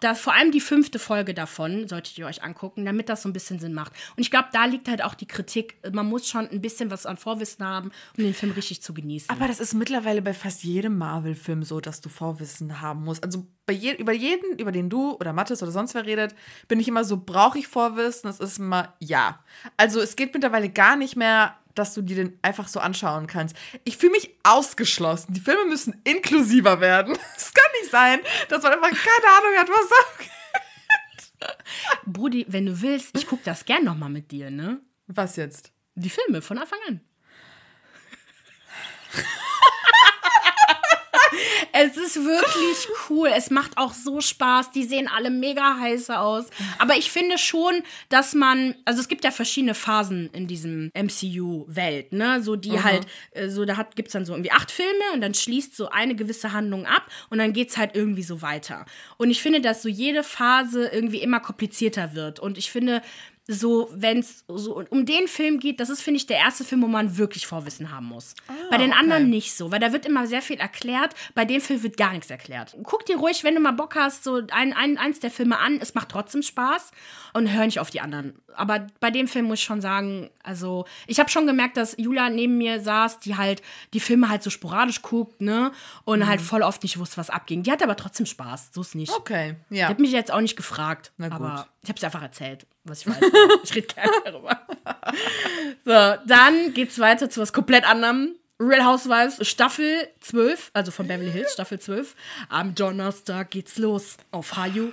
[0.00, 3.32] Da, vor allem die fünfte Folge davon solltet ihr euch angucken, damit das so ein
[3.32, 3.92] bisschen Sinn macht.
[4.16, 5.76] Und ich glaube, da liegt halt auch die Kritik.
[5.92, 9.30] Man muss schon ein bisschen was an Vorwissen haben, um den Film richtig zu genießen.
[9.30, 13.22] Aber das ist mittlerweile bei fast jedem Marvel-Film so, dass du Vorwissen haben musst.
[13.24, 16.34] Also je, über jeden, über den du oder Mathis oder sonst wer redet,
[16.68, 18.28] bin ich immer so, brauche ich Vorwissen?
[18.28, 19.42] Das ist immer ja.
[19.76, 23.56] Also es geht mittlerweile gar nicht mehr, dass du dir den einfach so anschauen kannst.
[23.84, 25.34] Ich fühle mich ausgeschlossen.
[25.34, 27.16] Die Filme müssen inklusiver werden.
[27.36, 31.56] Es kann nicht sein, dass man einfach keine Ahnung hat, was ab.
[32.06, 34.80] Brudi, wenn du willst, ich gucke das gern nochmal mit dir, ne?
[35.06, 35.72] Was jetzt?
[35.94, 37.00] Die Filme von Anfang an.
[41.82, 43.30] Es ist wirklich cool.
[43.34, 44.70] Es macht auch so Spaß.
[44.72, 46.46] Die sehen alle mega heiß aus.
[46.78, 52.12] Aber ich finde schon, dass man, also es gibt ja verschiedene Phasen in diesem MCU-Welt,
[52.12, 52.42] ne?
[52.42, 55.34] So die halt, äh, so da hat, gibt's dann so irgendwie acht Filme und dann
[55.34, 58.84] schließt so eine gewisse Handlung ab und dann geht's halt irgendwie so weiter.
[59.16, 62.40] Und ich finde, dass so jede Phase irgendwie immer komplizierter wird.
[62.40, 63.02] Und ich finde,
[63.52, 66.82] so, wenn es so um den Film geht, das ist, finde ich, der erste Film,
[66.82, 68.34] wo man wirklich Vorwissen haben muss.
[68.70, 69.00] Bei den okay.
[69.00, 71.14] anderen nicht so, weil da wird immer sehr viel erklärt.
[71.34, 72.76] Bei dem Film wird gar nichts erklärt.
[72.84, 75.78] Guck dir ruhig, wenn du mal Bock hast, so ein, ein, eins der Filme an.
[75.80, 76.92] Es macht trotzdem Spaß
[77.32, 78.34] und hör nicht auf die anderen.
[78.54, 82.30] Aber bei dem Film muss ich schon sagen, also ich habe schon gemerkt, dass Julia
[82.30, 83.62] neben mir saß, die halt
[83.94, 85.72] die Filme halt so sporadisch guckt, ne?
[86.04, 86.26] Und Mhm.
[86.28, 87.62] halt voll oft nicht wusste, was abging.
[87.64, 89.12] Die hat aber trotzdem Spaß, so ist nicht.
[89.12, 89.88] Okay, Ich ja.
[89.88, 91.36] habe mich jetzt auch nicht gefragt, Na gut.
[91.36, 93.18] aber ich habe es einfach erzählt, was ich weiß.
[93.64, 94.60] ich rede gerne darüber.
[95.84, 98.36] So, dann geht's weiter zu was komplett anderem.
[98.60, 102.14] Real Housewives Staffel 12, also von Beverly Hills Staffel 12.
[102.50, 104.92] Am Donnerstag geht's los auf Hayu.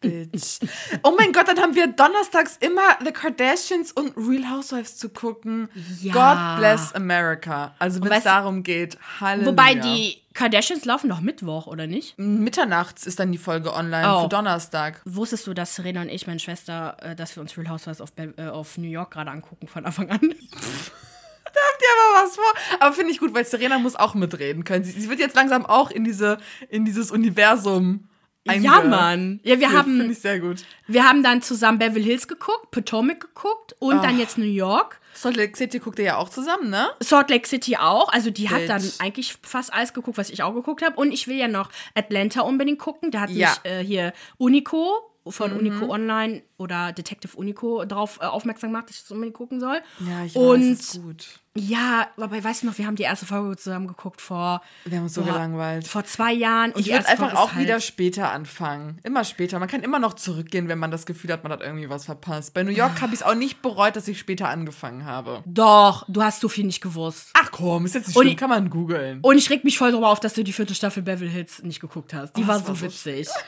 [0.00, 0.60] Bitch.
[1.02, 5.70] Oh mein Gott, dann haben wir donnerstags immer The Kardashians und Real Housewives zu gucken.
[6.02, 6.12] Ja.
[6.12, 7.74] God bless America.
[7.78, 9.50] Also wenn es darum geht, Halleluja.
[9.50, 12.18] Wobei die Kardashians laufen doch Mittwoch, oder nicht?
[12.18, 14.22] Mitternachts ist dann die Folge online Oh.
[14.24, 15.00] für Donnerstag.
[15.06, 18.10] Wusstest du, dass Serena und ich, meine Schwester, äh, dass wir uns Real Housewives auf,
[18.18, 20.20] äh, auf New York gerade angucken von Anfang an?
[20.20, 22.44] Habt ihr aber was vor?
[22.80, 24.84] Aber finde ich gut, weil Serena muss auch mitreden können.
[24.84, 26.36] Sie, sie wird jetzt langsam auch in diese
[26.68, 28.08] in dieses Universum
[28.54, 29.40] Ja, Mann.
[29.42, 30.64] Ja, wir haben- Finde ich sehr gut.
[30.86, 34.18] Wir haben dann zusammen Beverly Hills geguckt, Potomac geguckt und dann Ach.
[34.18, 35.00] jetzt New York.
[35.14, 36.88] Salt Lake City guckt ihr ja auch zusammen, ne?
[37.00, 38.12] Salt Lake City auch.
[38.12, 38.68] Also die hat Bitch.
[38.68, 40.96] dann eigentlich fast alles geguckt, was ich auch geguckt habe.
[40.96, 43.10] Und ich will ja noch Atlanta unbedingt gucken.
[43.10, 43.48] Da hat Ja.
[43.64, 48.96] mich äh, hier Unico von Unico Online oder Detective Unico darauf äh, aufmerksam gemacht, dass
[48.96, 49.80] ich das unbedingt gucken soll.
[50.00, 51.26] Ja, ich Und weiß, ist gut.
[51.54, 55.04] ja, aber weißt du noch, wir haben die erste Folge zusammen geguckt vor, Wir haben
[55.04, 55.86] uns so boah, gelangweilt.
[55.86, 56.72] vor zwei Jahren.
[56.72, 58.98] Und Ich würde einfach Folge auch halt- wieder später anfangen.
[59.02, 59.58] Immer später.
[59.58, 62.54] Man kann immer noch zurückgehen, wenn man das Gefühl hat, man hat irgendwie was verpasst.
[62.54, 65.42] Bei New York habe ich es auch nicht bereut, dass ich später angefangen habe.
[65.44, 67.28] Doch, du hast so viel nicht gewusst.
[67.34, 69.18] Ach komm, ist jetzt nicht Und schlimm, ich- kann man googeln.
[69.20, 71.80] Und ich reg mich voll darüber auf, dass du die vierte Staffel Beverly Hills nicht
[71.80, 72.34] geguckt hast.
[72.36, 73.28] Die Oh, war so war so witzig.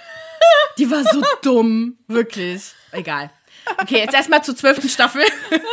[0.79, 1.99] die war so dumm.
[2.07, 2.73] Wirklich.
[2.93, 3.31] Egal.
[3.81, 5.23] Okay, jetzt erstmal zur zwölften Staffel.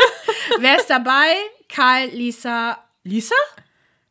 [0.60, 1.34] Wer ist dabei?
[1.70, 2.78] Karl, Lisa.
[3.04, 3.36] Lisa?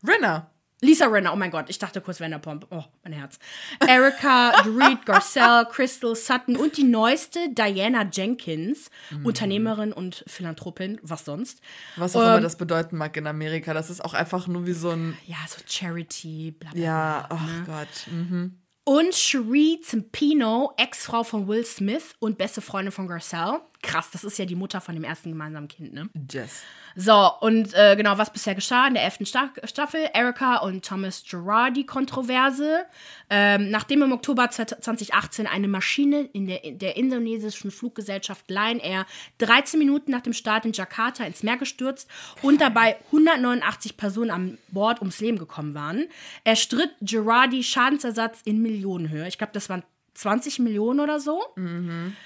[0.07, 0.50] Rinner.
[0.80, 2.66] Lisa Renner, oh mein Gott, ich dachte kurz Vanderpump.
[2.70, 3.38] Oh, mein Herz.
[3.87, 9.24] Erika, Dorit, Garcelle, Crystal, Sutton und die neueste Diana Jenkins, Mhm.
[9.24, 11.61] Unternehmerin und Philanthropin, was sonst.
[11.96, 13.72] Was auch Ähm, immer das bedeuten mag in Amerika.
[13.72, 15.16] Das ist auch einfach nur wie so ein.
[15.26, 16.83] Ja, so Charity, bla bla.
[16.83, 17.64] Ja, oh ne?
[17.66, 18.12] Gott.
[18.12, 18.59] Mhm.
[18.87, 23.62] Und Cherie Zimpino, Ex-Frau von Will Smith und beste Freundin von Garcelle.
[23.85, 26.09] Krass, das ist ja die Mutter von dem ersten gemeinsamen Kind, ne?
[26.31, 26.62] Jess.
[26.97, 31.25] So, und äh, genau, was bisher geschah in der elften Sta Staffel, Erika und Thomas
[31.25, 32.87] Girardi-Kontroverse.
[33.31, 39.07] Ähm, nachdem im Oktober 2018 eine Maschine in der, in der indonesischen Fluggesellschaft Lion Air
[39.38, 42.09] 13 Minuten nach dem Start in Jakarta ins Meer gestürzt
[42.42, 46.07] und dabei 189 Personen an Bord ums Leben gekommen waren,
[46.44, 49.27] erstritt Girardi Schadensersatz in Millionenhöhe.
[49.27, 49.83] Ich glaube, das waren
[50.14, 51.42] 20 Millionen oder so,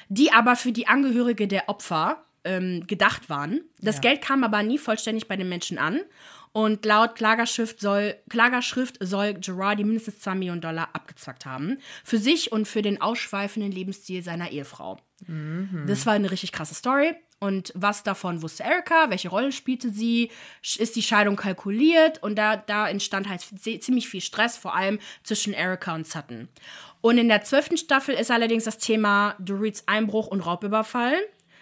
[0.08, 3.62] die aber für die Angehörige der Opfer ähm, gedacht waren.
[3.80, 4.02] Das Ja.
[4.02, 6.00] Geld kam aber nie vollständig bei den Menschen an.
[6.52, 11.78] Und laut Klagerschrift soll, Klagerschrift soll Girardi mindestens 2 Millionen Dollar abgezwackt haben.
[12.04, 14.98] Für sich und für den ausschweifenden Lebensstil seiner Ehefrau.
[15.86, 17.14] Das war eine richtig krasse Story.
[17.40, 19.10] Und was davon wusste Erika?
[19.10, 20.30] Welche Rolle spielte sie?
[20.78, 22.20] Ist die Scheidung kalkuliert?
[22.22, 26.48] Und da, da entstand halt ziemlich viel Stress, vor allem zwischen Erika und Sutton.
[27.00, 31.16] Und in der zwölften Staffel ist allerdings das Thema Dorits Einbruch und Raubüberfall.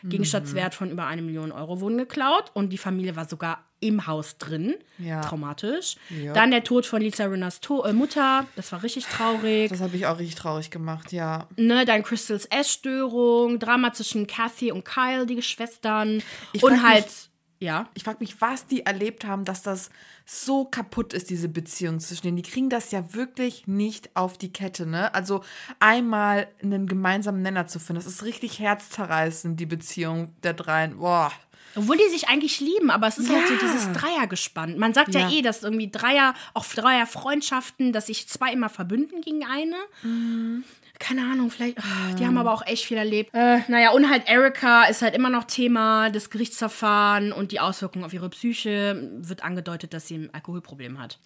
[0.09, 4.39] Gegenstandswert von über eine Million Euro wurden geklaut und die Familie war sogar im Haus
[4.39, 4.75] drin.
[4.99, 5.21] Ja.
[5.21, 5.97] Traumatisch.
[6.09, 6.33] Ja.
[6.33, 8.47] Dann der Tod von Lisa Rinners to äh, Mutter.
[8.57, 11.47] Das war richtig traurig Das habe ich auch richtig traurig gemacht, ja.
[11.57, 16.23] ne, dann Crystals Essstörung, Drama zwischen Kathy und Kyle, die Geschwistern.
[16.53, 17.89] Ich und halt, mich- ja.
[17.95, 19.91] Ich frage mich, was die erlebt haben, dass das
[20.29, 22.37] so kaputt ist, diese Beziehung zwischen denen.
[22.37, 25.15] Die kriegen das ja wirklich nicht auf die Kette, ne?
[25.15, 25.43] Also
[25.79, 30.99] einmal einen gemeinsamen Nenner zu finden, das ist richtig herzzerreißend, die Beziehung der dreien.
[30.99, 31.31] Boah.
[31.77, 33.61] Obwohl die sich eigentlich lieben, aber es ist halt so Ja.
[33.61, 34.79] dieses Dreiergespann.
[34.79, 35.31] Man sagt ja, Ja.
[35.31, 39.77] eh, dass irgendwie Dreier, auch Dreierfreundschaften, dass sich zwei immer verbünden gegen eine.
[40.03, 40.65] Mhm.
[40.99, 43.31] Keine Ahnung, vielleicht, ah, die haben aber auch echt viel erlebt.
[43.35, 48.05] Äh, naja, und halt Erika ist halt immer noch Thema, das Gerichtsverfahren und die Auswirkungen
[48.05, 49.11] auf ihre Psyche.
[49.19, 51.19] Wird angedeutet, dass sie ein Alkoholproblem hat.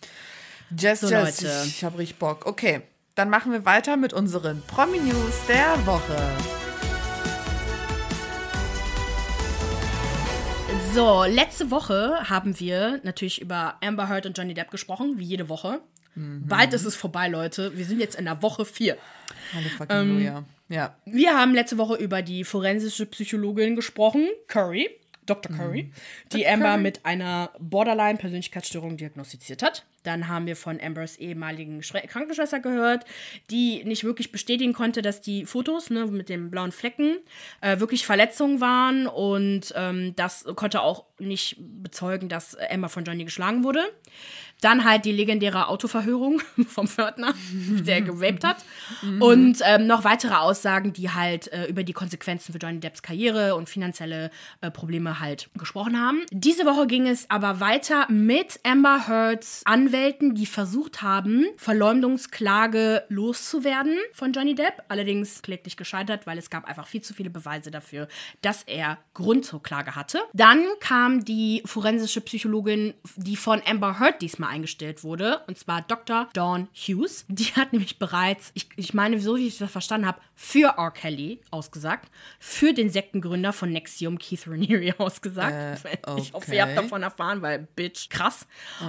[0.76, 1.54] Jess, So, Jess, Leute.
[1.66, 2.46] ich, habe richtig Bock.
[2.46, 2.82] Okay,
[3.14, 6.16] dann machen wir weiter mit unseren Promi-News der Woche.
[10.94, 15.48] So, letzte Woche haben wir natürlich über Amber Heard und Johnny Depp gesprochen, wie jede
[15.48, 15.80] Woche.
[16.16, 17.76] Bald ist es vorbei, Leute.
[17.78, 18.96] Wir sind jetzt in der Woche 4.
[19.88, 20.44] Halleluja.
[20.68, 20.96] Ja.
[21.04, 24.88] Wir haben letzte Woche über die forensische Psychologin gesprochen, Curry,
[25.26, 25.54] Dr.
[25.56, 25.92] Curry,
[26.32, 29.84] die Amber mit einer Borderline-Persönlichkeitsstörung diagnostiziert hat.
[30.02, 33.04] Dann haben wir von Ambers ehemaligen Schre- Krankenschwester gehört,
[33.50, 37.18] die nicht wirklich bestätigen konnte, dass die Fotos ne, mit den blauen Flecken
[37.60, 43.24] äh, wirklich Verletzungen waren und ähm, das konnte auch nicht bezeugen, dass Amber von Johnny
[43.24, 43.82] geschlagen wurde.
[44.60, 48.64] Dann halt die legendäre Autoverhörung vom Pförtner, der geraped hat.
[49.20, 53.54] Und ähm, noch weitere Aussagen, die halt äh, über die Konsequenzen für Johnny Depps Karriere
[53.54, 56.22] und finanzielle äh, Probleme halt gesprochen haben.
[56.30, 63.96] Diese Woche ging es aber weiter mit Amber Heards Anwälten, die versucht haben, Verleumdungsklage loszuwerden
[64.12, 64.82] von Johnny Depp.
[64.88, 68.08] Allerdings kläglich gescheitert, weil es gab einfach viel zu viele Beweise dafür,
[68.42, 70.20] dass er Grund zur Klage hatte.
[70.32, 76.28] Dann kam die forensische Psychologin, die von Amber Heard diesmal eingestellt wurde, und zwar Dr.
[76.34, 77.24] Dawn Hughes.
[77.28, 80.90] Die hat nämlich bereits, ich, ich meine, so wie ich das verstanden habe, für R.
[80.90, 85.86] Kelly ausgesagt, für den Sektengründer von Nexium, Keith Raniere, ausgesagt.
[86.18, 86.82] Ich hoffe, ihr habt okay.
[86.82, 88.46] davon erfahren, weil, bitch, krass.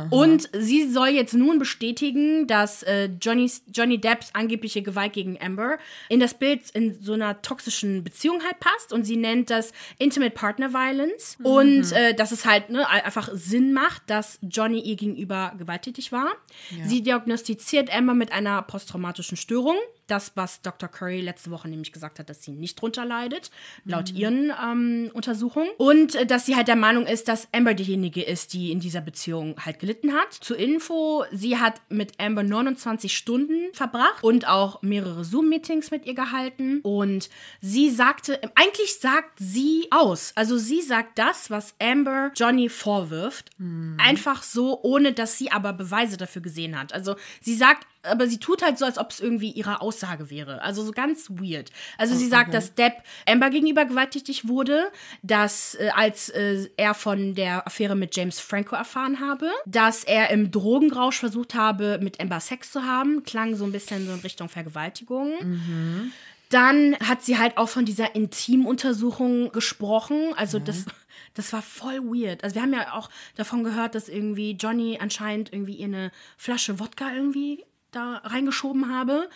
[0.10, 5.78] Und sie soll jetzt nun bestätigen, dass äh, Johnnys, Johnny Depps angebliche Gewalt gegen Amber
[6.10, 8.94] in das Bild in so einer toxischen Beziehung halt passt.
[8.94, 11.38] Und sie nennt das Intimate Partner Violence.
[11.44, 16.32] Und äh, dass es halt ne, einfach Sinn macht, dass Johnny ihr gegenüber gewalttätig war.
[16.84, 19.76] Sie diagnostiziert Amber mit einer posttraumatischen Störung.
[20.08, 20.90] Das, was Dr.
[20.90, 23.52] Curry letzte Woche nämlich gesagt hat, dass sie nicht drunter leidet,
[23.86, 25.70] laut ihren ähm, Untersuchungen.
[25.78, 29.02] Und äh, dass sie halt der Meinung ist, dass Amber diejenige ist, die in dieser
[29.02, 30.34] Beziehung halt gelitten hat.
[30.34, 36.16] Zur Info, sie hat mit Amber 29 Stunden verbracht und auch mehrere Zoom-Meetings mit ihr
[36.16, 36.82] gehalten.
[36.82, 37.30] Und
[37.62, 40.34] sie sagte, eigentlich sagt sie aus.
[40.36, 43.52] Also sie sagt das, was Amber Johnny vorwirft,
[43.98, 46.94] einfach so, ohne dass sie aber Beweise dafür gesehen hat.
[46.94, 50.62] Also sie sagt, aber sie tut halt so, als ob es irgendwie ihre Aussage wäre.
[50.62, 51.72] Also so ganz weird.
[51.98, 57.36] Also sie sagt, dass Depp Amber gegenüber gewalttätig wurde, dass äh, als äh, er von
[57.36, 62.40] der Affäre mit James Franco erfahren habe, dass er im Drogenrausch versucht habe, mit Amber
[62.40, 65.34] Sex zu haben, klang so ein bisschen so in Richtung Vergewaltigung.
[66.50, 70.34] Dann hat sie halt auch von dieser Intimuntersuchung gesprochen.
[70.36, 70.86] Also das,
[71.34, 72.44] das war voll weird.
[72.44, 76.80] Also wir haben ja auch davon gehört, dass irgendwie Johnny anscheinend irgendwie ihr eine Flasche
[76.80, 79.30] Wodka irgendwie da reingeschoben habe.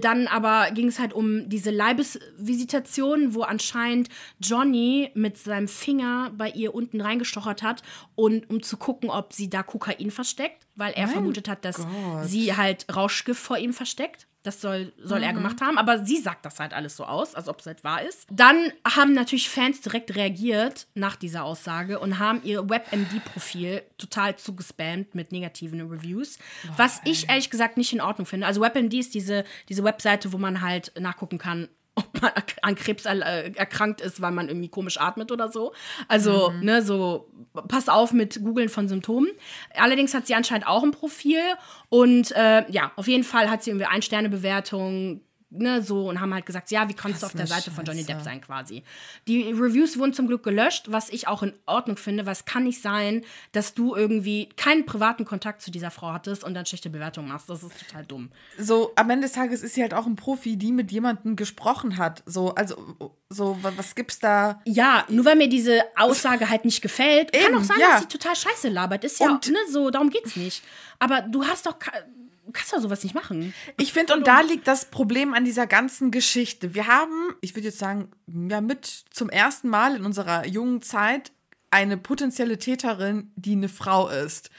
[0.00, 4.08] Dann aber ging es halt um diese Leibesvisitation, wo anscheinend
[4.40, 7.82] Johnny mit seinem Finger bei ihr unten reingestochert hat
[8.14, 12.24] und um zu gucken, ob sie da Kokain versteckt, weil er vermutet hat, dass Gott.
[12.24, 14.26] sie halt Rauschgift vor ihm versteckt.
[14.42, 17.46] Das soll, soll er gemacht haben, aber sie sagt das halt alles so aus, als
[17.46, 18.26] ob es halt wahr ist.
[18.30, 25.14] Dann haben natürlich Fans direkt reagiert nach dieser Aussage und haben ihr WebMD-Profil total zugespammt
[25.14, 26.38] mit negativen Reviews,
[26.76, 28.46] was ich ehrlich gesagt nicht in Ordnung finde.
[28.46, 31.68] Also WebMD ist diese, diese Webseite, wo man halt nachgucken kann,
[32.00, 32.32] ob man
[32.62, 35.72] an Krebs äh, erkrankt ist, weil man irgendwie komisch atmet oder so.
[36.08, 37.30] Also, ne, so,
[37.68, 39.30] pass auf mit Googeln von Symptomen.
[39.74, 41.40] Allerdings hat sie anscheinend auch ein Profil
[41.88, 46.46] und äh, ja, auf jeden Fall hat sie irgendwie Ein-Sterne-Bewertung, ne, so und haben halt
[46.46, 48.04] gesagt, ja, wie kannst du auf der Seite von Johnny.
[48.04, 48.82] Depp sein quasi.
[49.28, 52.64] Die Reviews wurden zum Glück gelöscht, was ich auch in Ordnung finde, weil es kann
[52.64, 56.90] nicht sein, dass du irgendwie keinen privaten Kontakt zu dieser Frau hattest und dann schlechte
[56.90, 57.50] Bewertungen machst.
[57.50, 58.30] Das ist total dumm.
[58.58, 61.96] So, am Ende des Tages ist sie halt auch ein Profi, die mit jemandem gesprochen
[61.96, 62.22] hat.
[62.26, 62.76] So, also,
[63.28, 64.60] so, wa- was gibt's da?
[64.64, 67.90] Ja, nur weil mir diese Aussage halt nicht gefällt, kann Eben, auch sein, ja.
[67.92, 69.04] dass sie total scheiße labert.
[69.04, 70.62] Ist ja, Und- ne, so, darum geht's nicht.
[70.98, 71.76] Aber du hast doch,
[72.52, 73.54] kannst doch sowas nicht machen.
[73.76, 76.74] Ich finde, und da liegt das Problem an dieser ganzen Geschichte.
[76.74, 81.32] Wir haben, ich würde jetzt sagen, ja, mit zum ersten Mal in unserer jungen Zeit
[81.70, 84.50] eine potenzielle Täterin, die eine Frau ist.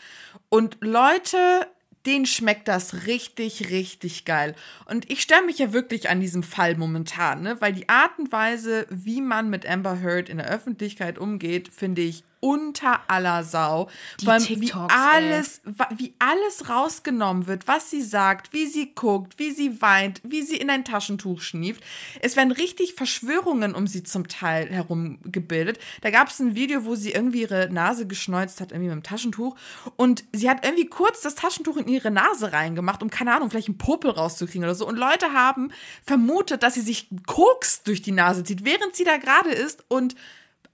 [0.50, 1.68] Und Leute,
[2.06, 4.56] denen schmeckt das richtig, richtig geil.
[4.86, 7.60] Und ich stelle mich ja wirklich an diesem Fall momentan, ne?
[7.60, 12.02] weil die Art und Weise, wie man mit Amber Heard in der Öffentlichkeit umgeht, finde
[12.02, 13.90] ich unter aller Sau.
[14.20, 15.00] Die Vor allem, wie TikToks, ey.
[15.00, 20.20] alles, wa- wie alles rausgenommen wird, was sie sagt, wie sie guckt, wie sie weint,
[20.26, 21.82] wie sie in ein Taschentuch schnieft.
[22.20, 25.80] Es werden richtig Verschwörungen um sie zum Teil herum gebildet.
[26.02, 29.04] Da gab es ein Video, wo sie irgendwie ihre Nase geschneuzt hat, irgendwie mit dem
[29.04, 29.56] Taschentuch.
[29.96, 33.68] Und sie hat irgendwie kurz das Taschentuch in ihre Nase reingemacht, um, keine Ahnung, vielleicht
[33.70, 34.88] einen Popel rauszukriegen oder so.
[34.88, 35.72] Und Leute haben
[36.06, 40.16] vermutet, dass sie sich Koks durch die Nase zieht, während sie da gerade ist und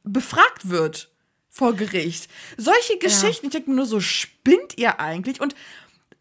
[0.04, 1.12] befragt wird
[1.58, 2.30] vor Gericht.
[2.56, 5.41] Solche Geschichten, ich denke mir nur so, spinnt ihr eigentlich?
[5.41, 5.56] Und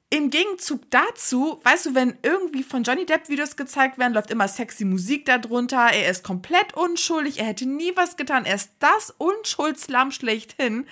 [0.08, 4.48] im Gegenzug dazu, weißt du, wenn irgendwie von Johnny Depp Videos gezeigt werden, läuft immer
[4.48, 5.88] sexy Musik darunter.
[5.92, 8.46] Er ist komplett unschuldig, er hätte nie was getan.
[8.46, 10.86] Er ist das Unschuldslamm schlechthin.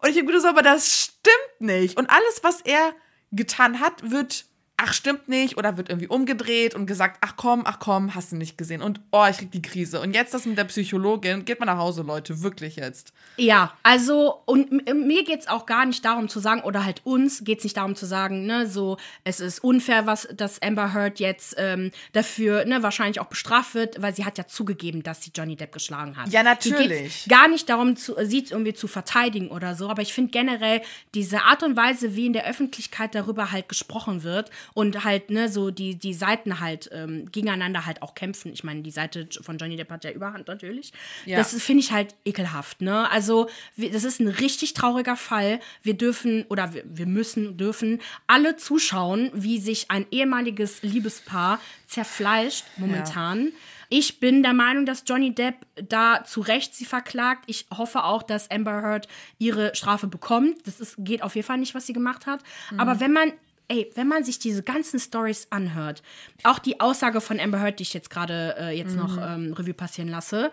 [0.00, 1.96] Und ich denke mir so, aber das stimmt nicht.
[1.96, 2.94] Und alles, was er
[3.30, 4.46] getan hat, wird,
[4.78, 8.36] ach, stimmt nicht, oder wird irgendwie umgedreht und gesagt, ach komm, ach komm, hast du
[8.36, 8.82] nicht gesehen.
[8.82, 10.00] Und oh, ich krieg die Krise.
[10.00, 11.44] Und jetzt das mit der Psychologin.
[11.44, 13.12] Geht mal nach Hause, Leute, wirklich jetzt.
[13.38, 17.64] Ja, also, und mir geht's auch gar nicht darum zu sagen, oder halt uns geht's
[17.64, 21.90] nicht darum zu sagen, ne, so, es ist unfair, was, dass Amber Heard jetzt ähm,
[22.12, 25.72] dafür, ne, wahrscheinlich auch bestraft wird, weil sie hat ja zugegeben, dass sie Johnny Depp
[25.72, 26.28] geschlagen hat.
[26.28, 27.26] Ja, natürlich.
[27.28, 30.82] gar nicht darum, zu, sie irgendwie zu verteidigen oder so, aber ich finde generell
[31.14, 35.48] diese Art und Weise, wie in der Öffentlichkeit darüber halt gesprochen wird und halt, ne,
[35.48, 38.52] so die, die Seiten halt ähm, gegeneinander halt auch kämpfen.
[38.52, 40.92] Ich meine, die Seite von Johnny Depp hat ja Überhand natürlich.
[41.24, 41.38] Ja.
[41.38, 43.10] Das finde ich halt ekelhaft, ne?
[43.10, 45.60] Also, wir, das ist ein richtig trauriger Fall.
[45.82, 52.64] Wir dürfen oder wir, wir müssen, dürfen alle zuschauen, wie sich ein ehemaliges Liebespaar zerfleischt
[52.76, 53.52] momentan.
[53.88, 57.44] Ich bin der Meinung, dass Johnny Depp da zu Recht sie verklagt.
[57.46, 60.66] Ich hoffe auch, dass Amber Heard ihre Strafe bekommt.
[60.66, 62.40] Das ist, geht auf jeden Fall nicht, was sie gemacht hat.
[62.76, 63.32] Aber wenn man
[63.68, 66.02] Ey, wenn man sich diese ganzen Stories anhört,
[66.44, 69.74] auch die Aussage von Amber Heard, die ich jetzt gerade äh, jetzt noch ähm, Revue
[69.74, 70.52] passieren lasse,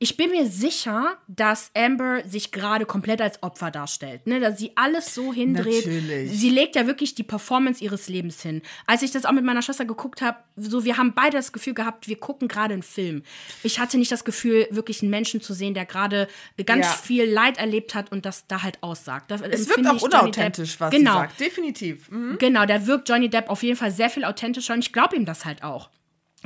[0.00, 4.38] ich bin mir sicher, dass Amber sich gerade komplett als Opfer darstellt, ne?
[4.38, 5.84] dass sie alles so hindreht.
[5.86, 6.30] Natürlich.
[6.38, 8.62] Sie legt ja wirklich die Performance ihres Lebens hin.
[8.86, 11.74] Als ich das auch mit meiner Schwester geguckt habe, so wir haben beide das Gefühl
[11.74, 13.24] gehabt, wir gucken gerade einen Film.
[13.64, 16.28] Ich hatte nicht das Gefühl, wirklich einen Menschen zu sehen, der gerade
[16.64, 16.92] ganz Ja.
[16.92, 19.32] viel Leid erlebt hat und das da halt aussagt.
[19.32, 21.12] Das Es wirkt auch Depp- unauthentisch, was genau.
[21.14, 21.40] sie sagt.
[21.40, 22.08] Definitiv.
[22.10, 22.36] Mhm.
[22.38, 25.24] Genau, da wirkt Johnny Depp auf jeden Fall sehr viel authentischer und ich glaube ihm
[25.24, 25.90] das halt auch.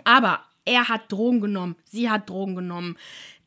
[0.04, 2.96] Aber er hat Drogen genommen, sie hat Drogen genommen.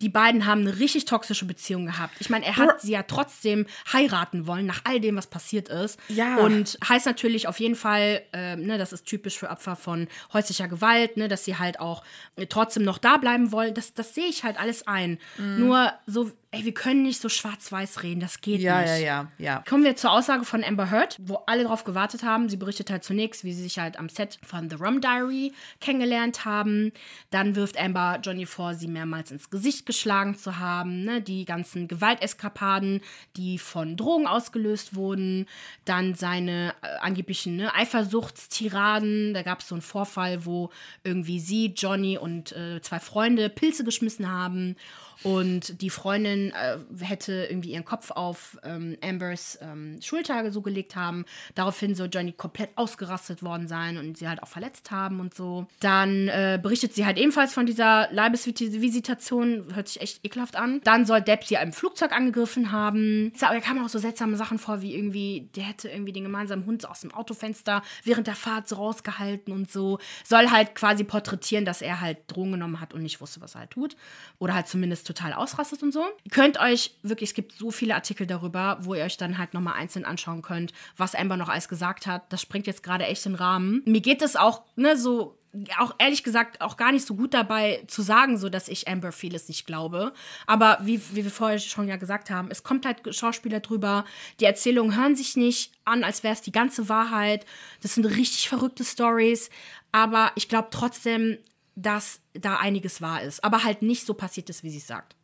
[0.05, 2.13] Die beiden haben eine richtig toxische Beziehung gehabt.
[2.19, 5.99] Ich meine, er hat sie ja trotzdem heiraten wollen, nach all dem, was passiert ist.
[6.09, 6.35] Ja.
[6.37, 10.67] Und heißt natürlich auf jeden Fall, ähm, ne, das ist typisch für Opfer von häuslicher
[10.67, 12.03] Gewalt, ne, dass sie halt auch
[12.35, 13.73] äh, trotzdem noch da bleiben wollen.
[13.73, 15.17] Das, das sehe ich halt alles ein.
[15.39, 15.59] Mhm.
[15.59, 18.89] Nur so, ey, wir können nicht so schwarz-weiß reden, das geht Ja, nicht.
[18.89, 19.63] ja, ja, ja.
[19.67, 22.47] Kommen wir zur Aussage von Amber Heard, wo alle drauf gewartet haben.
[22.47, 26.45] Sie berichtet halt zunächst, wie sie sich halt am Set von The Rum Diary kennengelernt
[26.45, 26.91] haben.
[27.31, 31.03] Dann wirft Amber Johnny vor, sie mehrmals ins Gesicht geschlagen zu haben.
[31.03, 31.21] Ne?
[31.21, 33.01] Die ganzen Gewalteskapaden,
[33.37, 35.47] die von Drogen ausgelöst wurden.
[35.85, 39.33] Dann seine äh, angeblichen ne, Eifersuchtstiraden.
[39.33, 40.69] Da gab es so einen Vorfall, wo
[41.03, 44.75] irgendwie sie, Johnny und äh, zwei Freunde Pilze geschmissen haben.
[45.23, 50.95] Und die Freundin äh, hätte irgendwie ihren Kopf auf ähm, Ambers ähm, Schulter so gelegt
[50.95, 51.25] haben.
[51.55, 55.67] Daraufhin soll Johnny komplett ausgerastet worden sein und sie halt auch verletzt haben und so.
[55.79, 59.73] Dann äh, berichtet sie halt ebenfalls von dieser Leibesvisitation.
[59.73, 60.81] Hört sich echt ekelhaft an.
[60.83, 63.31] Dann soll Depp sie im Flugzeug angegriffen haben.
[63.39, 66.87] Da kamen auch so seltsame Sachen vor, wie irgendwie, der hätte irgendwie den gemeinsamen Hund
[66.87, 69.99] aus dem Autofenster während der Fahrt so rausgehalten und so.
[70.23, 73.61] Soll halt quasi porträtieren, dass er halt Drogen genommen hat und nicht wusste, was er
[73.61, 73.95] halt tut.
[74.39, 76.03] Oder halt zumindest total ausrastet und so.
[76.23, 79.53] Ihr könnt euch wirklich, es gibt so viele Artikel darüber, wo ihr euch dann halt
[79.53, 82.31] nochmal einzeln anschauen könnt, was Amber noch alles gesagt hat.
[82.31, 83.81] Das springt jetzt gerade echt in den Rahmen.
[83.85, 85.37] Mir geht es auch, ne, so
[85.77, 89.11] auch ehrlich gesagt auch gar nicht so gut dabei zu sagen, so dass ich Amber
[89.11, 90.13] vieles nicht glaube.
[90.47, 94.05] Aber wie, wie wir vorher schon ja gesagt haben, es kommt halt Schauspieler drüber.
[94.39, 97.45] Die Erzählungen hören sich nicht an, als wäre es die ganze Wahrheit.
[97.81, 99.49] Das sind richtig verrückte Stories.
[99.91, 101.37] Aber ich glaube trotzdem,
[101.75, 103.43] dass da einiges wahr ist.
[103.43, 105.15] Aber halt nicht so passiert ist, wie sie es sagt.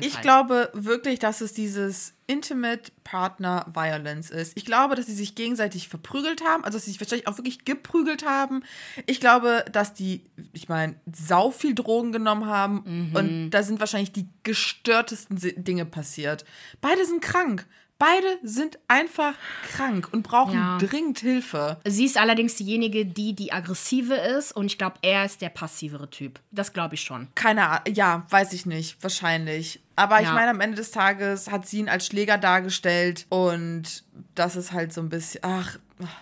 [0.00, 0.22] Ich Fall.
[0.22, 4.56] glaube wirklich, dass es dieses Intimate Partner Violence ist.
[4.56, 7.64] Ich glaube, dass sie sich gegenseitig verprügelt haben, also dass sie sich wahrscheinlich auch wirklich
[7.64, 8.62] geprügelt haben.
[9.06, 13.16] Ich glaube, dass die, ich meine, sau viel Drogen genommen haben mhm.
[13.16, 16.44] und da sind wahrscheinlich die gestörtesten Dinge passiert.
[16.80, 17.66] Beide sind krank.
[17.98, 19.34] Beide sind einfach
[19.72, 20.78] krank und brauchen ja.
[20.78, 21.78] dringend Hilfe.
[21.84, 26.08] Sie ist allerdings diejenige, die die aggressive ist und ich glaube, er ist der passivere
[26.08, 26.38] Typ.
[26.52, 27.26] Das glaube ich schon.
[27.34, 29.80] Keine Ahnung, ja, weiß ich nicht, wahrscheinlich.
[29.96, 30.28] Aber ja.
[30.28, 34.04] ich meine, am Ende des Tages hat sie ihn als Schläger dargestellt und
[34.36, 35.80] das ist halt so ein bisschen, ach,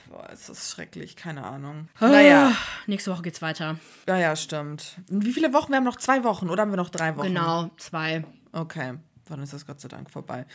[0.09, 1.89] boah, es ist schrecklich, keine Ahnung.
[2.01, 2.53] Naja.
[2.87, 3.79] Nächste Woche geht's weiter.
[4.09, 4.97] Ja, ja, stimmt.
[5.09, 5.73] wie viele Wochen?
[5.73, 7.27] Wir haben noch zwei Wochen oder haben wir noch drei Wochen?
[7.27, 8.25] Genau, zwei.
[8.53, 8.95] Okay
[9.31, 10.47] wann ist das Gott sei Dank vorbei.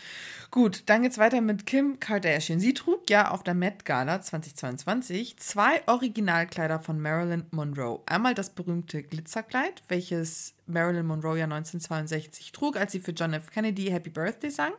[0.50, 2.60] Gut, dann geht's weiter mit Kim Kardashian.
[2.60, 8.02] Sie trug ja auf der Met Gala 2022 zwei Originalkleider von Marilyn Monroe.
[8.06, 13.52] Einmal das berühmte Glitzerkleid, welches Marilyn Monroe ja 1962 trug, als sie für John F.
[13.52, 14.74] Kennedy Happy Birthday sang.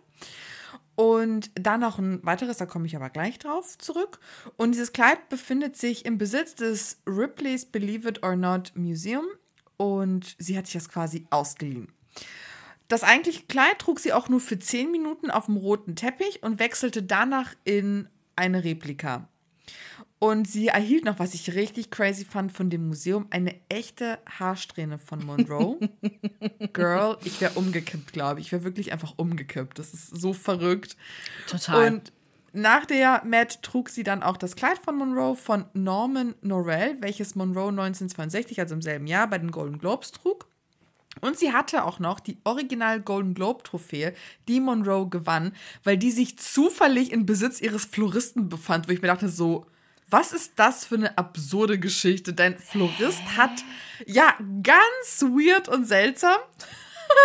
[0.95, 4.21] Und dann noch ein weiteres, da komme ich aber gleich drauf zurück.
[4.57, 9.25] Und dieses Kleid befindet sich im Besitz des Ripley's Believe It or Not Museum
[9.77, 11.89] und sie hat sich das quasi ausgeliehen.
[12.93, 16.59] Das eigentliche Kleid trug sie auch nur für 10 Minuten auf dem roten Teppich und
[16.59, 19.31] wechselte danach in eine Replika.
[20.19, 24.99] Und sie erhielt noch, was ich richtig crazy fand von dem Museum, eine echte Haarsträhne
[24.99, 25.79] von Monroe.
[26.75, 28.49] Girl, ich wäre umgekippt, glaube ich.
[28.49, 29.79] Ich wäre wirklich einfach umgekippt.
[29.79, 30.99] Das ist so verrückt.
[31.47, 31.95] Total.
[31.95, 32.13] Und
[32.53, 37.37] nach der Met trug sie dann auch das Kleid von Monroe von Norman Norell, welches
[37.37, 40.52] Monroe 1962, also im selben Jahr, bei den Golden Globes trug.
[41.21, 44.15] Und sie hatte auch noch die Original Golden Globe Trophäe,
[44.49, 45.55] die Monroe gewann,
[45.85, 49.67] weil die sich zufällig in Besitz ihres Floristen befand, wo ich mir dachte so,
[50.09, 52.35] was ist das für eine absurde Geschichte?
[52.35, 53.65] Dein Florist hat
[54.07, 56.37] ja ganz weird und seltsam.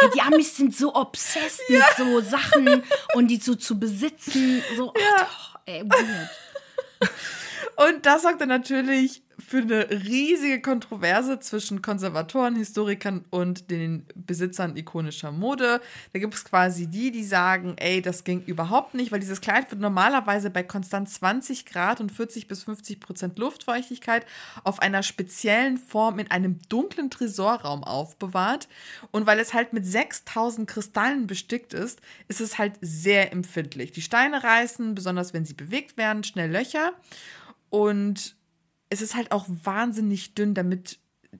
[0.01, 1.79] Ja, die Amis sind so obsessed ja.
[1.79, 2.83] mit so Sachen
[3.15, 4.61] und die so zu besitzen.
[4.75, 5.27] So, ja.
[5.29, 6.29] ach, ey, weird.
[7.77, 15.31] Und das sorgte natürlich für eine riesige Kontroverse zwischen Konservatoren, Historikern und den Besitzern ikonischer
[15.31, 15.79] Mode.
[16.11, 19.69] Da gibt es quasi die, die sagen, ey, das ging überhaupt nicht, weil dieses Kleid
[19.69, 24.25] wird normalerweise bei konstant 20 Grad und 40 bis 50 Prozent Luftfeuchtigkeit
[24.63, 28.67] auf einer speziellen Form in einem dunklen Tresorraum aufbewahrt.
[29.11, 33.91] Und weil es halt mit 6000 Kristallen bestickt ist, ist es halt sehr empfindlich.
[33.91, 36.93] Die Steine reißen, besonders wenn sie bewegt werden, schnell Löcher.
[37.69, 38.36] Und
[38.89, 40.99] es ist halt auch wahnsinnig dünn, damit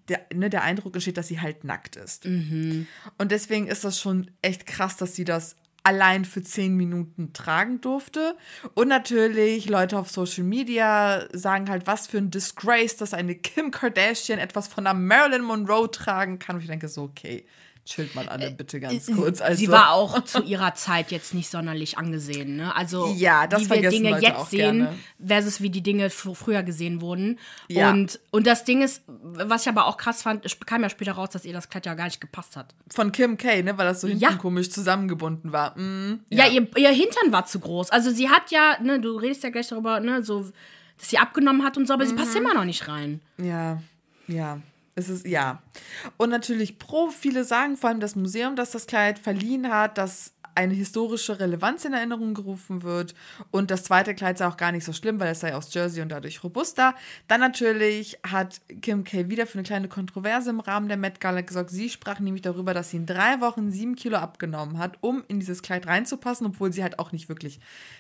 [0.10, 2.26] der, ne, der Eindruck entsteht, dass sie halt nackt ist.
[2.26, 2.88] Mhm.
[3.18, 7.80] Und deswegen ist das schon echt krass, dass sie das allein für zehn Minuten tragen
[7.80, 8.36] durfte.
[8.74, 13.72] Und natürlich, Leute auf Social Media sagen halt, was für ein Disgrace, dass eine Kim
[13.72, 16.58] Kardashian etwas von einer Marilyn Monroe tragen kann.
[16.58, 17.45] Und ich denke so, okay,
[17.88, 19.42] chillt mal alle bitte ganz äh, kurz.
[19.42, 19.58] Also.
[19.58, 22.58] Sie war auch zu ihrer Zeit jetzt nicht sonderlich angesehen.
[22.58, 22.76] Ne?
[22.76, 24.98] Also ja, das wie wir Dinge Leute jetzt sehen gerne.
[25.26, 27.40] versus wie die Dinge früher gesehen wurden.
[27.68, 27.92] Ja.
[27.92, 31.14] Und, und das Ding ist, was ich aber auch krass fand, es kam ja später
[31.14, 32.76] raus, dass ihr das Kleid ja gar nicht gepasst hat.
[32.90, 33.78] Von Kim K, ne?
[33.78, 34.34] weil das so hinten ja.
[34.36, 35.78] komisch zusammengebunden war.
[35.78, 37.90] Mm, ja, ja ihr, ihr Hintern war zu groß.
[37.92, 40.42] Also sie hat ja, ne, du redest ja gleich darüber, ne, so,
[40.98, 42.10] dass sie abgenommen hat und so, aber mhm.
[42.10, 42.42] sie passt mhm.
[42.42, 43.22] immer noch nicht rein.
[43.38, 43.82] Ja,
[44.28, 44.60] ja.
[44.98, 45.62] Es ist, ja.
[46.18, 50.34] Und natürlich pro, viele sagen, vor allem das Museum, das das Kleid verliehen hat, dass
[50.58, 53.14] eine historische Relevanz in Erinnerung gerufen wird.
[53.51, 56.01] Und das zweite Kleid sei auch gar nicht so schlimm, weil es sei aus Jersey
[56.01, 56.95] und dadurch robuster.
[57.28, 59.30] Dann natürlich hat Kim K.
[59.30, 61.70] wieder für eine kleine Kontroverse im Rahmen der Met Gala gesorgt.
[61.70, 65.39] Sie sprach nämlich darüber, dass sie in drei Wochen sieben Kilo abgenommen hat, um in
[65.39, 67.60] dieses Kleid reinzupassen, obwohl sie halt auch nicht wirklich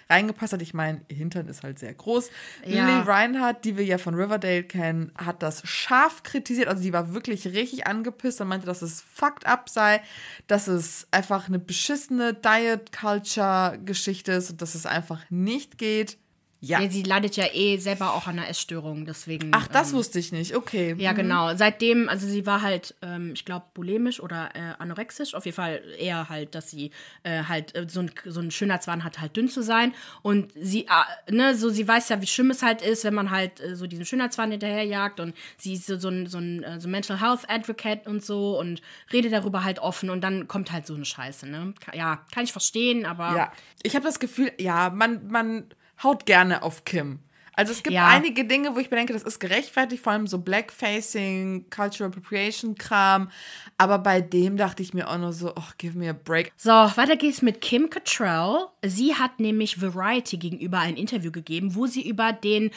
[0.09, 0.61] reingepasst hat.
[0.63, 2.31] Ich meine, ihr Hintern ist halt sehr groß.
[2.65, 2.87] Ja.
[2.87, 6.69] Lily Reinhardt, die wir ja von Riverdale kennen, hat das scharf kritisiert.
[6.69, 10.01] Also die war wirklich richtig angepisst und meinte, dass es fucked up sei,
[10.47, 16.17] dass es einfach eine beschissene Diet-Culture-Geschichte ist und dass es einfach nicht geht.
[16.59, 16.81] Ja.
[16.81, 19.51] Ja, sie leidet ja eh selber auch an einer Essstörung, deswegen.
[19.53, 20.55] Ach, das ähm, wusste ich nicht.
[20.55, 20.95] Okay.
[20.97, 21.17] Ja, Mhm.
[21.17, 21.55] genau.
[21.55, 25.35] Seitdem, also sie war halt, ähm, ich glaube, bulimisch oder äh, anorexisch.
[25.35, 26.89] Auf jeden Fall eher halt, dass sie
[27.21, 29.93] äh, halt äh, so, ein, so ein Schönheitswahn hat, halt dünn zu sein.
[30.23, 33.29] Und sie, äh, ne, so sie weiß ja, wie schlimm es halt ist, wenn man
[33.29, 35.19] halt äh, so diesen Schönheitswahn hinterherjagt.
[35.19, 38.59] Und sie ist so, so ein, so ein äh, so Mental Health Advocate und so
[38.59, 38.81] und
[39.13, 40.09] redet darüber halt offen.
[40.09, 41.75] Und dann kommt halt so eine Scheiße, ne?
[41.93, 43.35] Ja, kann ich verstehen, aber.
[43.35, 43.51] Ja.
[43.83, 45.65] Ich habe das Gefühl, ja, man, man
[46.03, 47.19] haut gerne auf Kim.
[47.53, 48.07] Also es gibt Ja.
[48.07, 52.75] einige Dinge, wo ich mir denke, das ist gerechtfertigt, vor allem so Blackfacing, Cultural Appropriation
[52.75, 53.31] Kram.
[53.79, 56.51] Aber bei dem dachte ich mir auch nur so, oh, give me a break.
[56.55, 58.67] So, weiter geht's mit Kim Cattrall.
[58.85, 62.69] Sie hat nämlich Variety gegenüber ein Interview gegeben, wo sie über den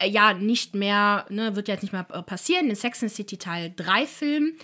[0.00, 3.12] äh, ja nicht mehr, ne, wird ja jetzt nicht mehr äh, passieren, den Sex and
[3.12, 4.54] City Teil 3 Film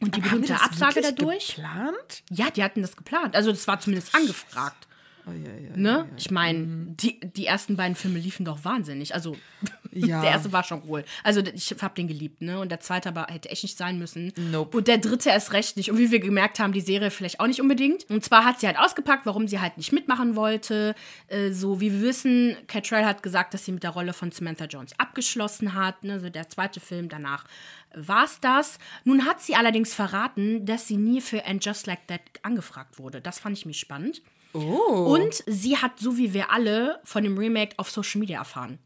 [0.00, 1.54] und die berühmte Absage dadurch.
[1.54, 2.24] Geplant?
[2.30, 3.36] Ja, die hatten das geplant.
[3.36, 4.88] Also das war zumindest angefragt.
[5.30, 6.08] Oh, ja, ja, Ne?
[6.16, 9.14] Ich meine, die, die ersten beiden Filme liefen doch wahnsinnig.
[9.14, 9.36] Also
[9.92, 10.20] Ja.
[10.20, 11.04] der erste war schon cool.
[11.24, 12.60] Also ich hab den geliebt, ne?
[12.60, 14.32] Und der zweite aber hätte echt nicht sein müssen.
[14.36, 14.76] Nope.
[14.78, 15.90] Und der dritte erst recht nicht.
[15.90, 18.08] Und wie wir gemerkt haben, die Serie vielleicht auch nicht unbedingt.
[18.08, 20.94] Und zwar hat sie halt ausgepackt, warum sie halt nicht mitmachen wollte.
[21.26, 24.66] Äh, so wie wir wissen, Catrell hat gesagt, dass sie mit der Rolle von Samantha
[24.66, 26.04] Jones abgeschlossen hat.
[26.04, 26.20] Ne?
[26.20, 27.44] So der zweite Film danach
[27.92, 28.78] war's das.
[29.04, 33.20] Nun hat sie allerdings verraten, dass sie nie für And Just Like That angefragt wurde.
[33.20, 34.22] Das fand ich mich spannend.
[34.52, 35.14] Oh.
[35.14, 38.78] Und sie hat, so wie wir alle, von dem Remake auf Social Media erfahren.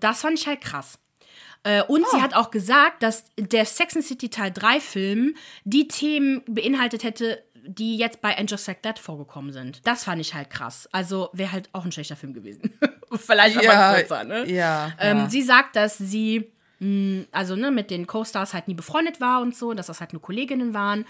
[0.00, 0.98] Das fand ich halt krass.
[1.62, 2.08] Äh, Und Oh.
[2.16, 7.02] sie hat auch gesagt, dass der Sex and City Teil 3 Film die Themen beinhaltet
[7.04, 9.80] hätte, die jetzt bei And Just Like That vorgekommen sind.
[9.86, 10.88] Das fand ich halt krass.
[10.92, 12.72] Also wäre halt auch ein schlechter Film gewesen.
[13.12, 14.44] Vielleicht Ja, aber kürzer, ne?
[14.50, 15.28] ja, Ähm, ja.
[15.30, 19.56] Sie sagt, dass sie mh, also ne, mit den Co-Stars halt nie befreundet war und
[19.56, 21.06] so, dass das halt nur Kolleginnen waren.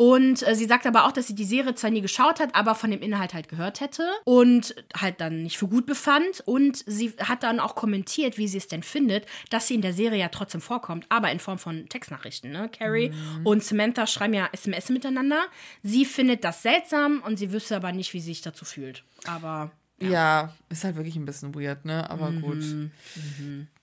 [0.00, 2.76] Und äh, sie sagt aber auch, dass sie die Serie zwar nie geschaut hat, aber
[2.76, 6.40] von dem Inhalt halt gehört hätte und halt dann nicht für gut befand.
[6.46, 9.92] Und sie hat dann auch kommentiert, wie sie es denn findet, dass sie in der
[9.92, 12.52] Serie ja trotzdem vorkommt, aber in Form von Textnachrichten.
[12.52, 12.68] Ne?
[12.70, 15.42] Carrie und Samantha schreiben ja SMS miteinander.
[15.82, 19.02] Sie findet das seltsam und sie wüsste aber nicht, wie sie sich dazu fühlt.
[19.26, 22.08] Aber Ja, ist halt wirklich ein bisschen weird, ne?
[22.08, 22.40] Aber Mhm.
[22.40, 22.62] gut.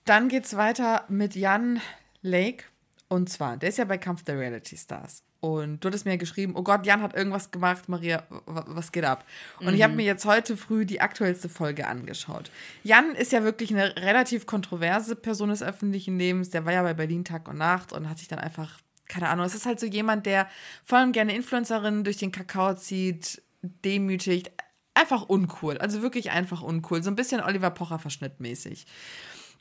[0.06, 1.78] Dann geht's weiter mit Jan
[2.22, 2.64] Lake.
[3.08, 5.22] Und zwar, der ist ja bei Kampf der Reality Stars.
[5.46, 9.24] Und du hattest mir geschrieben, oh Gott, Jan hat irgendwas gemacht, Maria, was geht ab?
[9.60, 9.98] Und ich habe Mhm.
[9.98, 12.50] mir jetzt heute früh die aktuellste Folge angeschaut.
[12.82, 16.50] Jan ist ja wirklich eine relativ kontroverse Person des öffentlichen Lebens.
[16.50, 19.46] Der war ja bei Berlin Tag und Nacht und hat sich dann einfach, keine Ahnung,
[19.46, 20.48] es ist halt so jemand, der
[20.84, 24.50] vor allem gerne Influencerinnen durch den Kakao zieht, demütigt.
[24.94, 25.78] Einfach uncool.
[25.78, 27.02] Also wirklich einfach uncool.
[27.04, 28.86] So ein bisschen Oliver Pocher verschnittmäßig.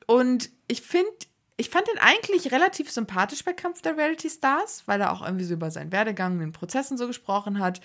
[0.07, 1.09] Und ich finde,
[1.57, 5.45] ich fand ihn eigentlich relativ sympathisch bei Kampf der Reality Stars, weil er auch irgendwie
[5.45, 7.79] so über seinen Werdegang, den Prozessen so gesprochen hat.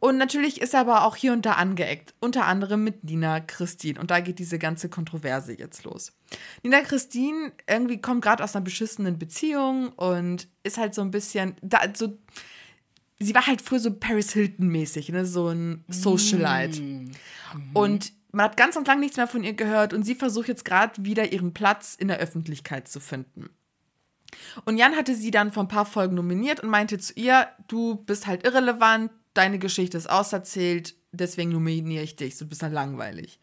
[0.00, 2.14] Und natürlich ist er aber auch hier und da angeeckt.
[2.18, 4.00] Unter anderem mit Nina Christine.
[4.00, 6.12] Und da geht diese ganze Kontroverse jetzt los.
[6.64, 11.54] Nina Christine irgendwie kommt gerade aus einer beschissenen Beziehung und ist halt so ein bisschen,
[11.62, 12.18] da, so,
[13.22, 15.24] sie war halt früher so Paris Hilton-mäßig, ne?
[15.24, 17.10] so ein Socialite.
[17.74, 20.64] Und man hat ganz und lang nichts mehr von ihr gehört und sie versucht jetzt
[20.64, 23.50] gerade wieder ihren Platz in der Öffentlichkeit zu finden.
[24.64, 27.96] Und Jan hatte sie dann vor ein paar Folgen nominiert und meinte zu ihr, du
[27.96, 33.38] bist halt irrelevant, deine Geschichte ist auserzählt, deswegen nominiere ich dich, du bist halt langweilig.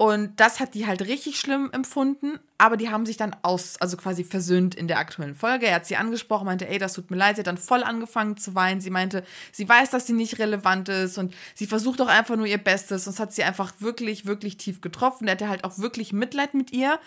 [0.00, 3.96] Und das hat die halt richtig schlimm empfunden, aber die haben sich dann aus, also
[3.96, 5.66] quasi versöhnt in der aktuellen Folge.
[5.66, 7.34] Er hat sie angesprochen, meinte, ey, das tut mir leid.
[7.34, 8.80] Sie hat dann voll angefangen zu weinen.
[8.80, 12.46] Sie meinte, sie weiß, dass sie nicht relevant ist und sie versucht auch einfach nur
[12.46, 13.08] ihr Bestes.
[13.08, 15.26] Und es hat sie einfach wirklich, wirklich tief getroffen.
[15.26, 17.00] Er hatte halt auch wirklich Mitleid mit ihr.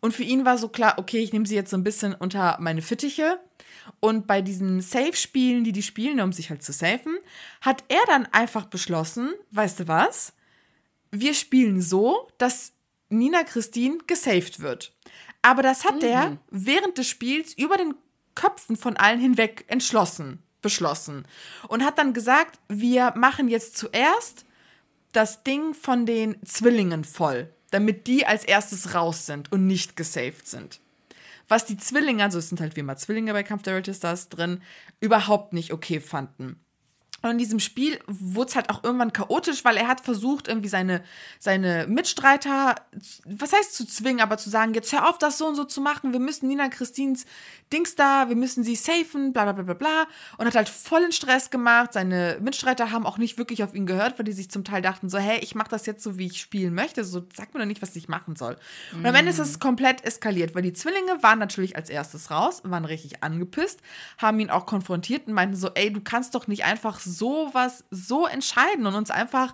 [0.00, 2.58] Und für ihn war so klar, okay, ich nehme sie jetzt so ein bisschen unter
[2.60, 3.38] meine Fittiche.
[4.00, 7.16] Und bei diesen Safe-Spielen, die die spielen, um sich halt zu safen,
[7.62, 10.34] hat er dann einfach beschlossen, weißt du was?
[11.20, 12.72] Wir spielen so, dass
[13.08, 14.92] Nina Christine gesaved wird.
[15.42, 17.94] Aber das hat er während des Spiels über den
[18.34, 21.26] Köpfen von allen hinweg entschlossen, beschlossen.
[21.68, 24.44] Und hat dann gesagt, wir machen jetzt zuerst
[25.12, 30.48] das Ding von den Zwillingen voll, damit die als erstes raus sind und nicht gesaved
[30.48, 30.80] sind.
[31.46, 34.30] Was die Zwillinge, also es sind halt wie immer Zwillinge bei Kampf der Reality Stars
[34.30, 34.62] drin,
[35.00, 36.63] überhaupt nicht okay fanden.
[37.24, 40.68] Und in diesem Spiel wurde es halt auch irgendwann chaotisch, weil er hat versucht, irgendwie
[40.68, 41.02] seine,
[41.38, 42.74] seine Mitstreiter,
[43.24, 45.80] was heißt zu zwingen, aber zu sagen, jetzt hör auf, das so und so zu
[45.80, 47.24] machen, wir müssen Nina Christins
[47.72, 50.06] Dings da, wir müssen sie safen, bla bla bla bla bla.
[50.36, 51.94] Und hat halt vollen Stress gemacht.
[51.94, 55.08] Seine Mitstreiter haben auch nicht wirklich auf ihn gehört, weil die sich zum Teil dachten
[55.08, 57.04] so, hey, ich mache das jetzt so, wie ich spielen möchte.
[57.04, 58.58] So, sag mir doch nicht, was ich machen soll.
[58.92, 62.60] Und am Ende ist es komplett eskaliert, weil die Zwillinge waren natürlich als erstes raus,
[62.64, 63.80] waren richtig angepisst,
[64.18, 67.84] haben ihn auch konfrontiert und meinten so, ey, du kannst doch nicht einfach so sowas
[67.90, 69.52] so entscheiden und uns einfach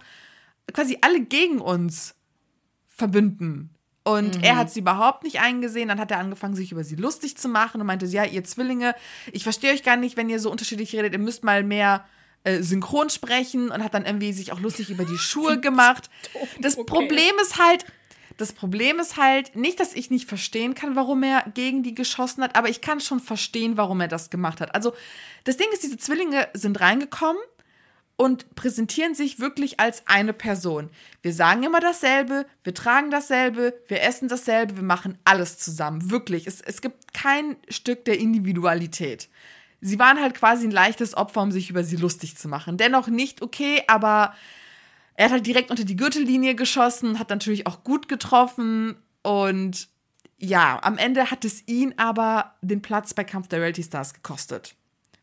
[0.72, 2.14] quasi alle gegen uns
[2.88, 3.74] verbünden.
[4.02, 4.42] Und mhm.
[4.42, 5.88] er hat sie überhaupt nicht eingesehen.
[5.88, 8.94] Dann hat er angefangen, sich über sie lustig zu machen und meinte, ja, ihr Zwillinge,
[9.32, 11.12] ich verstehe euch gar nicht, wenn ihr so unterschiedlich redet.
[11.12, 12.04] Ihr müsst mal mehr
[12.44, 16.08] äh, synchron sprechen und hat dann irgendwie sich auch lustig über die Schuhe gemacht.
[16.60, 16.86] Das okay.
[16.86, 17.84] Problem ist halt,
[18.40, 22.42] das Problem ist halt nicht, dass ich nicht verstehen kann, warum er gegen die geschossen
[22.42, 24.74] hat, aber ich kann schon verstehen, warum er das gemacht hat.
[24.74, 24.94] Also
[25.44, 27.42] das Ding ist, diese Zwillinge sind reingekommen
[28.16, 30.88] und präsentieren sich wirklich als eine Person.
[31.20, 36.10] Wir sagen immer dasselbe, wir tragen dasselbe, wir essen dasselbe, wir machen alles zusammen.
[36.10, 36.46] Wirklich.
[36.46, 39.28] Es, es gibt kein Stück der Individualität.
[39.82, 42.78] Sie waren halt quasi ein leichtes Opfer, um sich über sie lustig zu machen.
[42.78, 44.34] Dennoch nicht okay, aber
[45.20, 49.88] er hat halt direkt unter die Gürtellinie geschossen, hat natürlich auch gut getroffen und
[50.38, 54.74] ja, am Ende hat es ihn aber den Platz bei Kampf der Reality Stars gekostet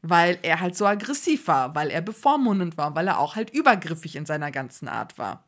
[0.03, 4.15] weil er halt so aggressiv war, weil er bevormundend war, weil er auch halt übergriffig
[4.15, 5.43] in seiner ganzen Art war.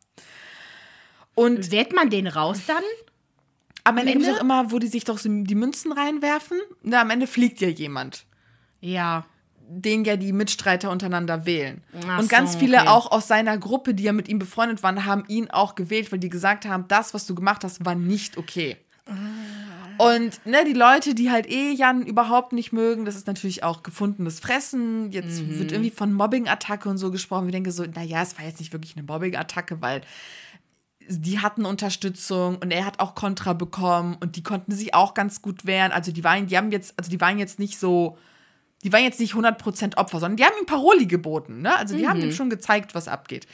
[1.35, 2.83] Und Wählt man den raus dann?
[3.83, 6.59] Am Ende gibt es auch immer, wo die sich doch so die Münzen reinwerfen.
[6.81, 8.25] Na, am Ende fliegt ja jemand.
[8.81, 9.25] Ja.
[9.71, 11.83] Den ja die Mitstreiter untereinander wählen.
[12.07, 12.87] Ach und ganz so, viele okay.
[12.87, 16.19] auch aus seiner Gruppe, die ja mit ihm befreundet waren, haben ihn auch gewählt, weil
[16.19, 18.77] die gesagt haben, das, was du gemacht hast, war nicht okay.
[19.05, 19.13] Ah.
[19.99, 23.83] Und ne, die Leute, die halt eh Jan überhaupt nicht mögen, das ist natürlich auch
[23.83, 25.11] gefundenes Fressen.
[25.11, 25.59] Jetzt mhm.
[25.59, 27.47] wird irgendwie von Mobbing-Attacke und so gesprochen.
[27.47, 30.01] Wir denken so, naja, es war jetzt nicht wirklich eine Mobbing-Attacke, weil
[31.09, 35.41] die hatten Unterstützung und er hat auch Kontra bekommen und die konnten sich auch ganz
[35.41, 35.91] gut wehren.
[35.91, 38.17] Also die waren, die haben jetzt, also die waren jetzt nicht so,
[38.83, 41.75] die waren jetzt nicht 100% Opfer, sondern die haben ihm Paroli geboten, ne?
[41.75, 42.09] Also die mhm.
[42.09, 43.45] haben ihm schon gezeigt, was abgeht.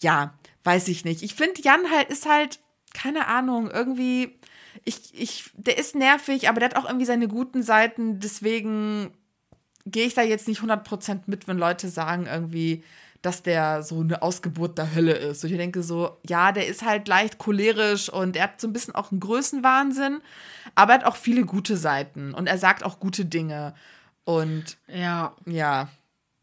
[0.00, 1.22] Ja, weiß ich nicht.
[1.22, 2.58] Ich finde, Jan halt ist halt,
[2.92, 4.36] keine Ahnung, irgendwie
[4.84, 8.18] ich, ich, der ist nervig, aber der hat auch irgendwie seine guten Seiten.
[8.18, 9.12] Deswegen
[9.86, 12.82] gehe ich da jetzt nicht 100% mit, wenn Leute sagen irgendwie,
[13.22, 15.44] dass der so eine Ausgeburt der Hölle ist.
[15.44, 18.72] Und ich denke so, ja, der ist halt leicht cholerisch und er hat so ein
[18.72, 20.20] bisschen auch einen Größenwahnsinn,
[20.74, 23.74] aber er hat auch viele gute Seiten und er sagt auch gute Dinge.
[24.24, 25.34] Und ja.
[25.46, 25.88] Ja.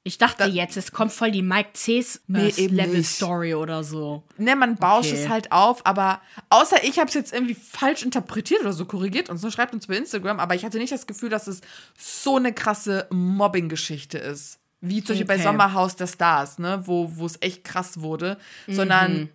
[0.04, 3.84] Ich dachte das, jetzt, es kommt voll die Mike C's nee, äh, Level Story oder
[3.84, 4.24] so.
[4.38, 5.24] Ne, man bauscht okay.
[5.24, 9.30] es halt auf, aber außer ich habe es jetzt irgendwie falsch interpretiert oder so korrigiert
[9.30, 11.62] und so schreibt uns bei Instagram, aber ich hatte nicht das Gefühl, dass es
[12.00, 14.58] so eine krasse Mobbing-Geschichte ist.
[14.80, 15.38] Wie zum Beispiel okay.
[15.38, 18.74] bei Sommerhaus der Stars, ne, wo, wo es echt krass wurde, mhm.
[18.74, 19.30] sondern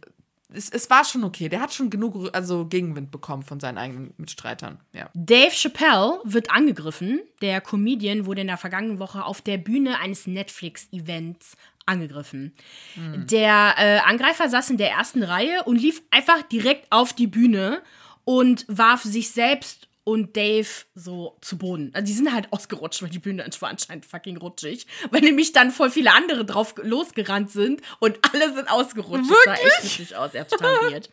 [0.57, 1.49] es, es war schon okay.
[1.49, 4.81] Der hat schon genug also Gegenwind bekommen von seinen eigenen Mitstreitern.
[4.93, 5.11] Ja.
[5.15, 7.21] Dave Chappelle wird angegriffen.
[7.43, 12.55] Der Comedian wurde in der vergangenen Woche auf der Bühne eines Netflix-Events angegriffen.
[12.97, 13.27] Mhm.
[13.29, 17.83] Der äh, Angreifer saß in der ersten Reihe und lief einfach direkt auf die Bühne
[18.25, 21.91] und warf sich selbst und Dave so zu Boden.
[21.93, 24.87] Also die sind halt ausgerutscht, weil die Bühne war anscheinend fucking rutschig.
[25.11, 29.29] Weil nämlich dann voll viele andere drauf losgerannt sind und alle sind ausgerutscht.
[29.29, 29.45] Wirklich?
[29.45, 31.11] Das sah echt lustig aus, er hat total weird.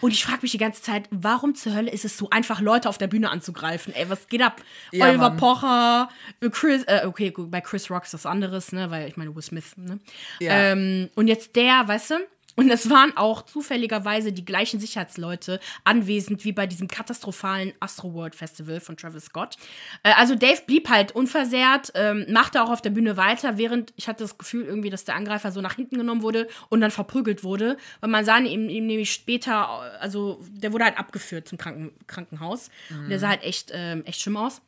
[0.00, 2.88] Und ich frage mich die ganze Zeit, warum zur Hölle ist es so einfach, Leute
[2.88, 3.92] auf der Bühne anzugreifen?
[3.94, 4.62] Ey, was geht ab?
[4.92, 5.36] Ja, Oliver Mann.
[5.36, 6.08] Pocher,
[6.52, 8.92] Chris, äh, okay, bei Chris Rock ist das anderes, ne?
[8.92, 9.98] Weil ich meine, Will Smith, ne?
[10.38, 10.52] Ja.
[10.52, 12.14] Ähm, und jetzt der, weißt du?
[12.60, 18.80] Und es waren auch zufälligerweise die gleichen Sicherheitsleute anwesend wie bei diesem katastrophalen Astroworld Festival
[18.80, 19.56] von Travis Scott.
[20.02, 24.08] Äh, also Dave blieb halt unversehrt, ähm, machte auch auf der Bühne weiter, während ich
[24.08, 27.44] hatte das Gefühl irgendwie, dass der Angreifer so nach hinten genommen wurde und dann verprügelt
[27.44, 27.78] wurde.
[28.00, 29.66] Weil man sah ihm, ihm nämlich später,
[29.98, 32.68] also der wurde halt abgeführt zum Kranken Krankenhaus.
[32.90, 33.04] Mhm.
[33.04, 34.60] Und der sah halt echt, ähm, echt schlimm aus.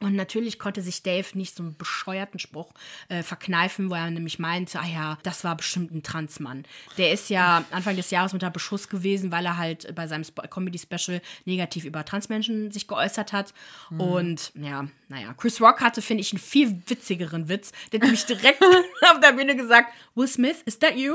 [0.00, 2.72] Und natürlich konnte sich Dave nicht so einen bescheuerten Spruch
[3.08, 6.64] äh, verkneifen, wo er nämlich meinte, ah ja, das war bestimmt ein Transmann.
[6.96, 11.20] Der ist ja Anfang des Jahres unter Beschuss gewesen, weil er halt bei seinem Comedy-Special
[11.44, 13.52] negativ über Transmenschen sich geäußert hat.
[13.90, 14.00] Mhm.
[14.00, 17.72] Und ja, naja, Chris Rock hatte, finde ich, einen viel witzigeren Witz.
[17.92, 18.62] Der hat nämlich direkt
[19.10, 21.14] auf der Bühne gesagt, Will Smith, is that you?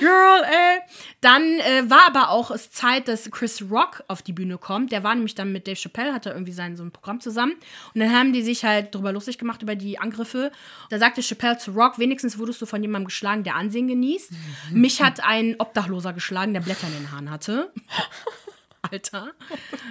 [0.00, 0.80] Girl, ey.
[1.20, 4.92] Dann äh, war aber auch es Zeit, dass Chris Rock auf die Bühne kommt.
[4.92, 7.54] Der war nämlich dann mit Dave Chappelle, hatte irgendwie sein so ein Programm zusammen.
[7.94, 10.50] Und dann haben die sich halt drüber lustig gemacht, über die Angriffe.
[10.90, 14.32] Da sagte Chappelle zu Rock, wenigstens wurdest du von jemandem geschlagen, der Ansehen genießt.
[14.72, 17.72] Mich hat ein Obdachloser geschlagen, der Blätter in den Haaren hatte.
[18.82, 19.32] Alter.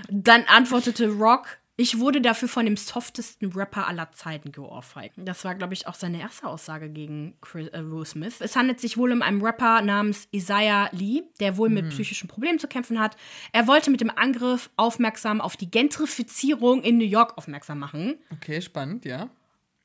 [0.10, 5.16] Dann antwortete Rock, Ich wurde dafür von dem softesten Rapper aller Zeiten geohrfeigt.
[5.16, 8.42] Das war, glaube ich, auch seine erste Aussage gegen Chris, äh, Will Smith.
[8.42, 12.60] Es handelt sich wohl um einen Rapper namens Isaiah Lee, der wohl mit psychischen Problemen
[12.60, 13.16] zu kämpfen hat.
[13.54, 18.16] Er wollte mit dem Angriff aufmerksam auf die Gentrifizierung in New York aufmerksam machen.
[18.34, 19.30] Okay, spannend, ja.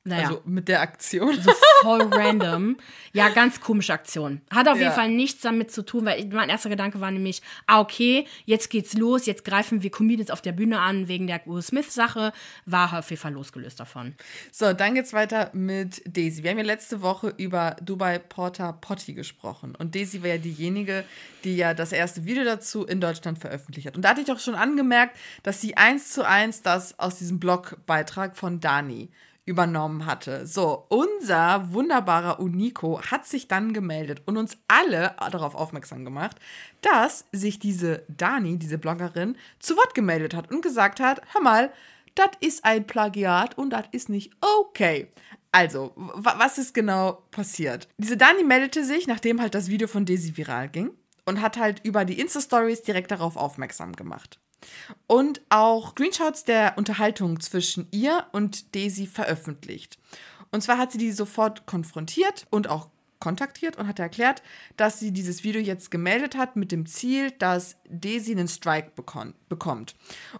[0.07, 0.29] Naja.
[0.29, 1.35] Also mit der Aktion.
[1.81, 2.77] voll random.
[3.15, 4.43] Ja, ganz komische Aktion.
[4.51, 4.83] Hat auf Ja.
[4.85, 8.69] jeden Fall nichts damit zu tun, weil mein erster Gedanke war nämlich, ah, okay, jetzt
[8.69, 12.33] geht's los, jetzt greifen wir Comedians auf der Bühne an wegen der Will Smith-Sache.
[12.67, 14.15] War auf jeden Fall losgelöst davon.
[14.53, 16.43] So, dann geht's weiter mit Daisy.
[16.43, 19.75] Wir haben ja letzte Woche über Dubai Porter Potty gesprochen.
[19.75, 21.05] Und Daisy war ja diejenige,
[21.45, 23.97] die ja das erste Video dazu in Deutschland veröffentlicht hat.
[23.97, 27.41] Und da hatte ich auch schon angemerkt, dass sie eins zu eins das aus diesem
[27.41, 29.09] Blogbeitrag von Dani
[29.47, 30.47] übernommen hatte.
[30.47, 36.36] So, unser wunderbarer Unico hat sich dann gemeldet und uns alle darauf aufmerksam gemacht,
[36.80, 41.72] dass sich diese Dani, diese Bloggerin, zu Wort gemeldet hat und gesagt hat, hör mal,
[42.14, 45.09] das ist ein Plagiat und das ist nicht okay.
[45.53, 47.88] Also, wa- was ist genau passiert?
[47.99, 50.90] Diese Dani meldete sich, nachdem halt das Video von Daisy viral ging
[51.26, 54.40] und hat halt über die Insta-Stories direkt darauf aufmerksam gemacht.
[55.07, 59.99] Und auch Screenshots der Unterhaltung zwischen ihr und Daisy veröffentlicht.
[60.51, 62.89] Und zwar hat sie die sofort konfrontiert und auch
[63.25, 64.43] kontaktiert und hat erklärt,
[64.77, 68.93] dass sie dieses Video jetzt gemeldet hat mit dem Ziel, dass Daisy einen Strike
[69.49, 69.97] bekommt.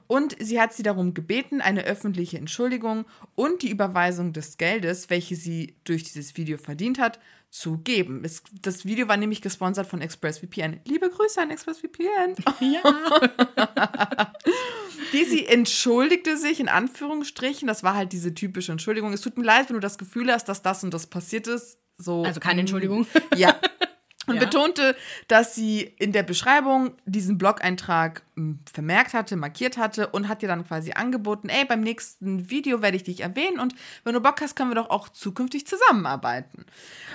[0.07, 5.35] Und sie hat sie darum gebeten, eine öffentliche Entschuldigung und die Überweisung des Geldes, welche
[5.35, 7.19] sie durch dieses Video verdient hat,
[7.55, 8.23] zu geben.
[8.25, 10.81] Es, das Video war nämlich gesponsert von ExpressVPN.
[10.87, 12.35] Liebe Grüße an ExpressVPN.
[15.13, 17.69] Daisy entschuldigte sich in Anführungsstrichen.
[17.69, 19.13] Das war halt diese typische Entschuldigung.
[19.13, 21.79] Es tut mir leid, wenn du das Gefühl hast, dass das und das passiert ist.
[21.97, 23.07] So, Also keine Entschuldigung.
[23.37, 23.55] Ja.
[24.27, 24.45] Und Ja.
[24.45, 24.97] betonte,
[25.29, 30.49] dass sie in der Beschreibung diesen Blog-Eintrag m, vermerkt hatte, markiert hatte und hat dir
[30.49, 34.41] dann quasi angeboten, ey, beim nächsten Video werde ich dich erwähnen und wenn du Bock
[34.41, 36.65] hast, können wir doch auch zukünftig zusammenarbeiten.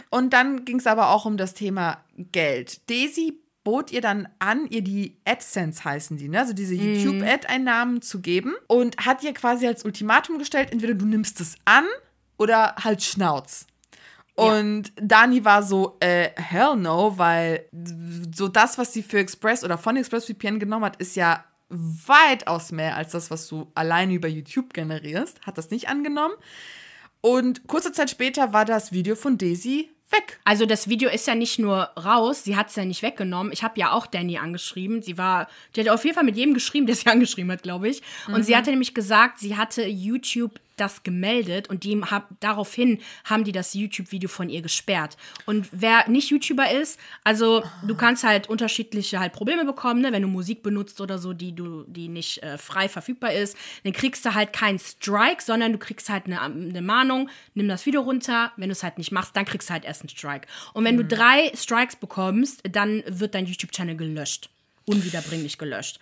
[0.10, 2.90] Und dann ging es aber auch um das Thema Geld.
[2.90, 6.40] Daisy bot ihr dann an, ihr die AdSense heißen die, ne?
[6.40, 11.42] also diese YouTube-Ad-Einnahmen zu geben und hat ihr quasi als Ultimatum gestellt, entweder du nimmst
[11.42, 11.86] es an
[12.38, 13.68] oder halt Schnauz.
[14.40, 17.66] Und Dani war so, äh, hell no, weil
[18.36, 22.96] so das, was sie für Express oder von ExpressVPN genommen hat, ist ja weitaus mehr
[22.96, 25.42] als das, was du alleine über YouTube generierst.
[25.46, 26.34] Hat das nicht angenommen.
[27.22, 30.40] Und kurze Zeit später war das Video von Daisy weg.
[30.44, 33.52] Also das Video ist ja nicht nur raus, sie hat es ja nicht weggenommen.
[33.54, 35.02] Ich habe ja auch Danny angeschrieben.
[35.02, 37.90] Sie war, die hat auf jeden Fall mit jedem geschrieben, der sie angeschrieben hat, glaube
[37.90, 38.02] ich.
[38.28, 43.44] Und sie hatte nämlich gesagt, sie hatte YouTube das gemeldet und die hab, daraufhin haben
[43.44, 45.18] die das YouTube-Video von ihr gesperrt.
[45.46, 50.12] Und wer nicht YouTuber ist, also du kannst halt unterschiedliche halt Probleme bekommen, ne?
[50.12, 53.94] wenn du Musik benutzt oder so, die du, die nicht äh, frei verfügbar ist, dann
[53.94, 58.02] kriegst du halt keinen Strike, sondern du kriegst halt eine, eine Mahnung, nimm das Video
[58.02, 60.48] runter, wenn du es halt nicht machst, dann kriegst du halt erst einen Strike.
[60.74, 64.50] Und wenn du drei Strikes bekommst, dann wird dein YouTube-Channel gelöscht
[64.86, 66.00] unwiederbringlich gelöscht.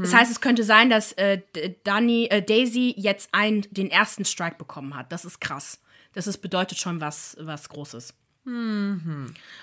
[0.00, 1.42] Das heißt, es könnte sein, dass äh,
[1.84, 5.12] Dani, äh, Daisy jetzt ein, den ersten Strike bekommen hat.
[5.12, 5.78] Das ist krass.
[6.14, 8.14] Das ist, bedeutet schon was, was Großes.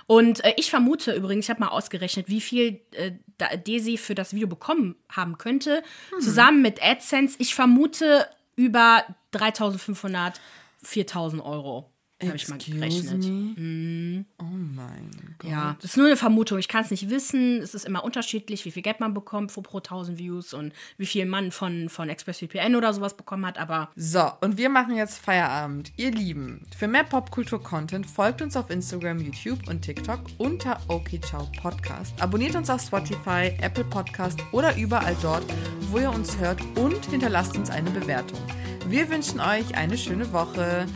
[0.05, 4.13] Und äh, ich vermute übrigens, ich habe mal ausgerechnet, wie viel äh, Da- Daisy für
[4.13, 5.81] das Video bekommen haben könnte.
[6.19, 10.39] Zusammen mit AdSense, ich vermute über 3500,
[10.83, 11.89] 4000 Euro.
[12.23, 13.23] Habe ich mal gerechnet.
[13.23, 14.25] me?
[14.39, 15.51] Oh mein Gott.
[15.51, 16.57] Ja, das ist nur eine Vermutung.
[16.57, 17.61] Ich kann es nicht wissen.
[17.61, 21.05] Es ist immer unterschiedlich, wie viel Geld man bekommt pro, pro 1000 Views und wie
[21.05, 23.59] viel man von, von ExpressVPN oder sowas bekommen hat.
[23.59, 25.91] Aber So, und wir machen jetzt Feierabend.
[25.97, 32.19] Ihr Lieben, für mehr Popkultur-Content folgt uns auf Instagram, YouTube und TikTok unter OKCiao Podcast.
[32.19, 35.45] Abonniert uns auf Spotify, Apple Podcast oder überall dort,
[35.91, 38.39] wo ihr uns hört und hinterlasst uns eine Bewertung.
[38.87, 40.87] Wir wünschen euch eine schöne Woche.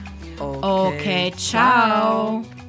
[0.61, 2.60] Okay, ciao.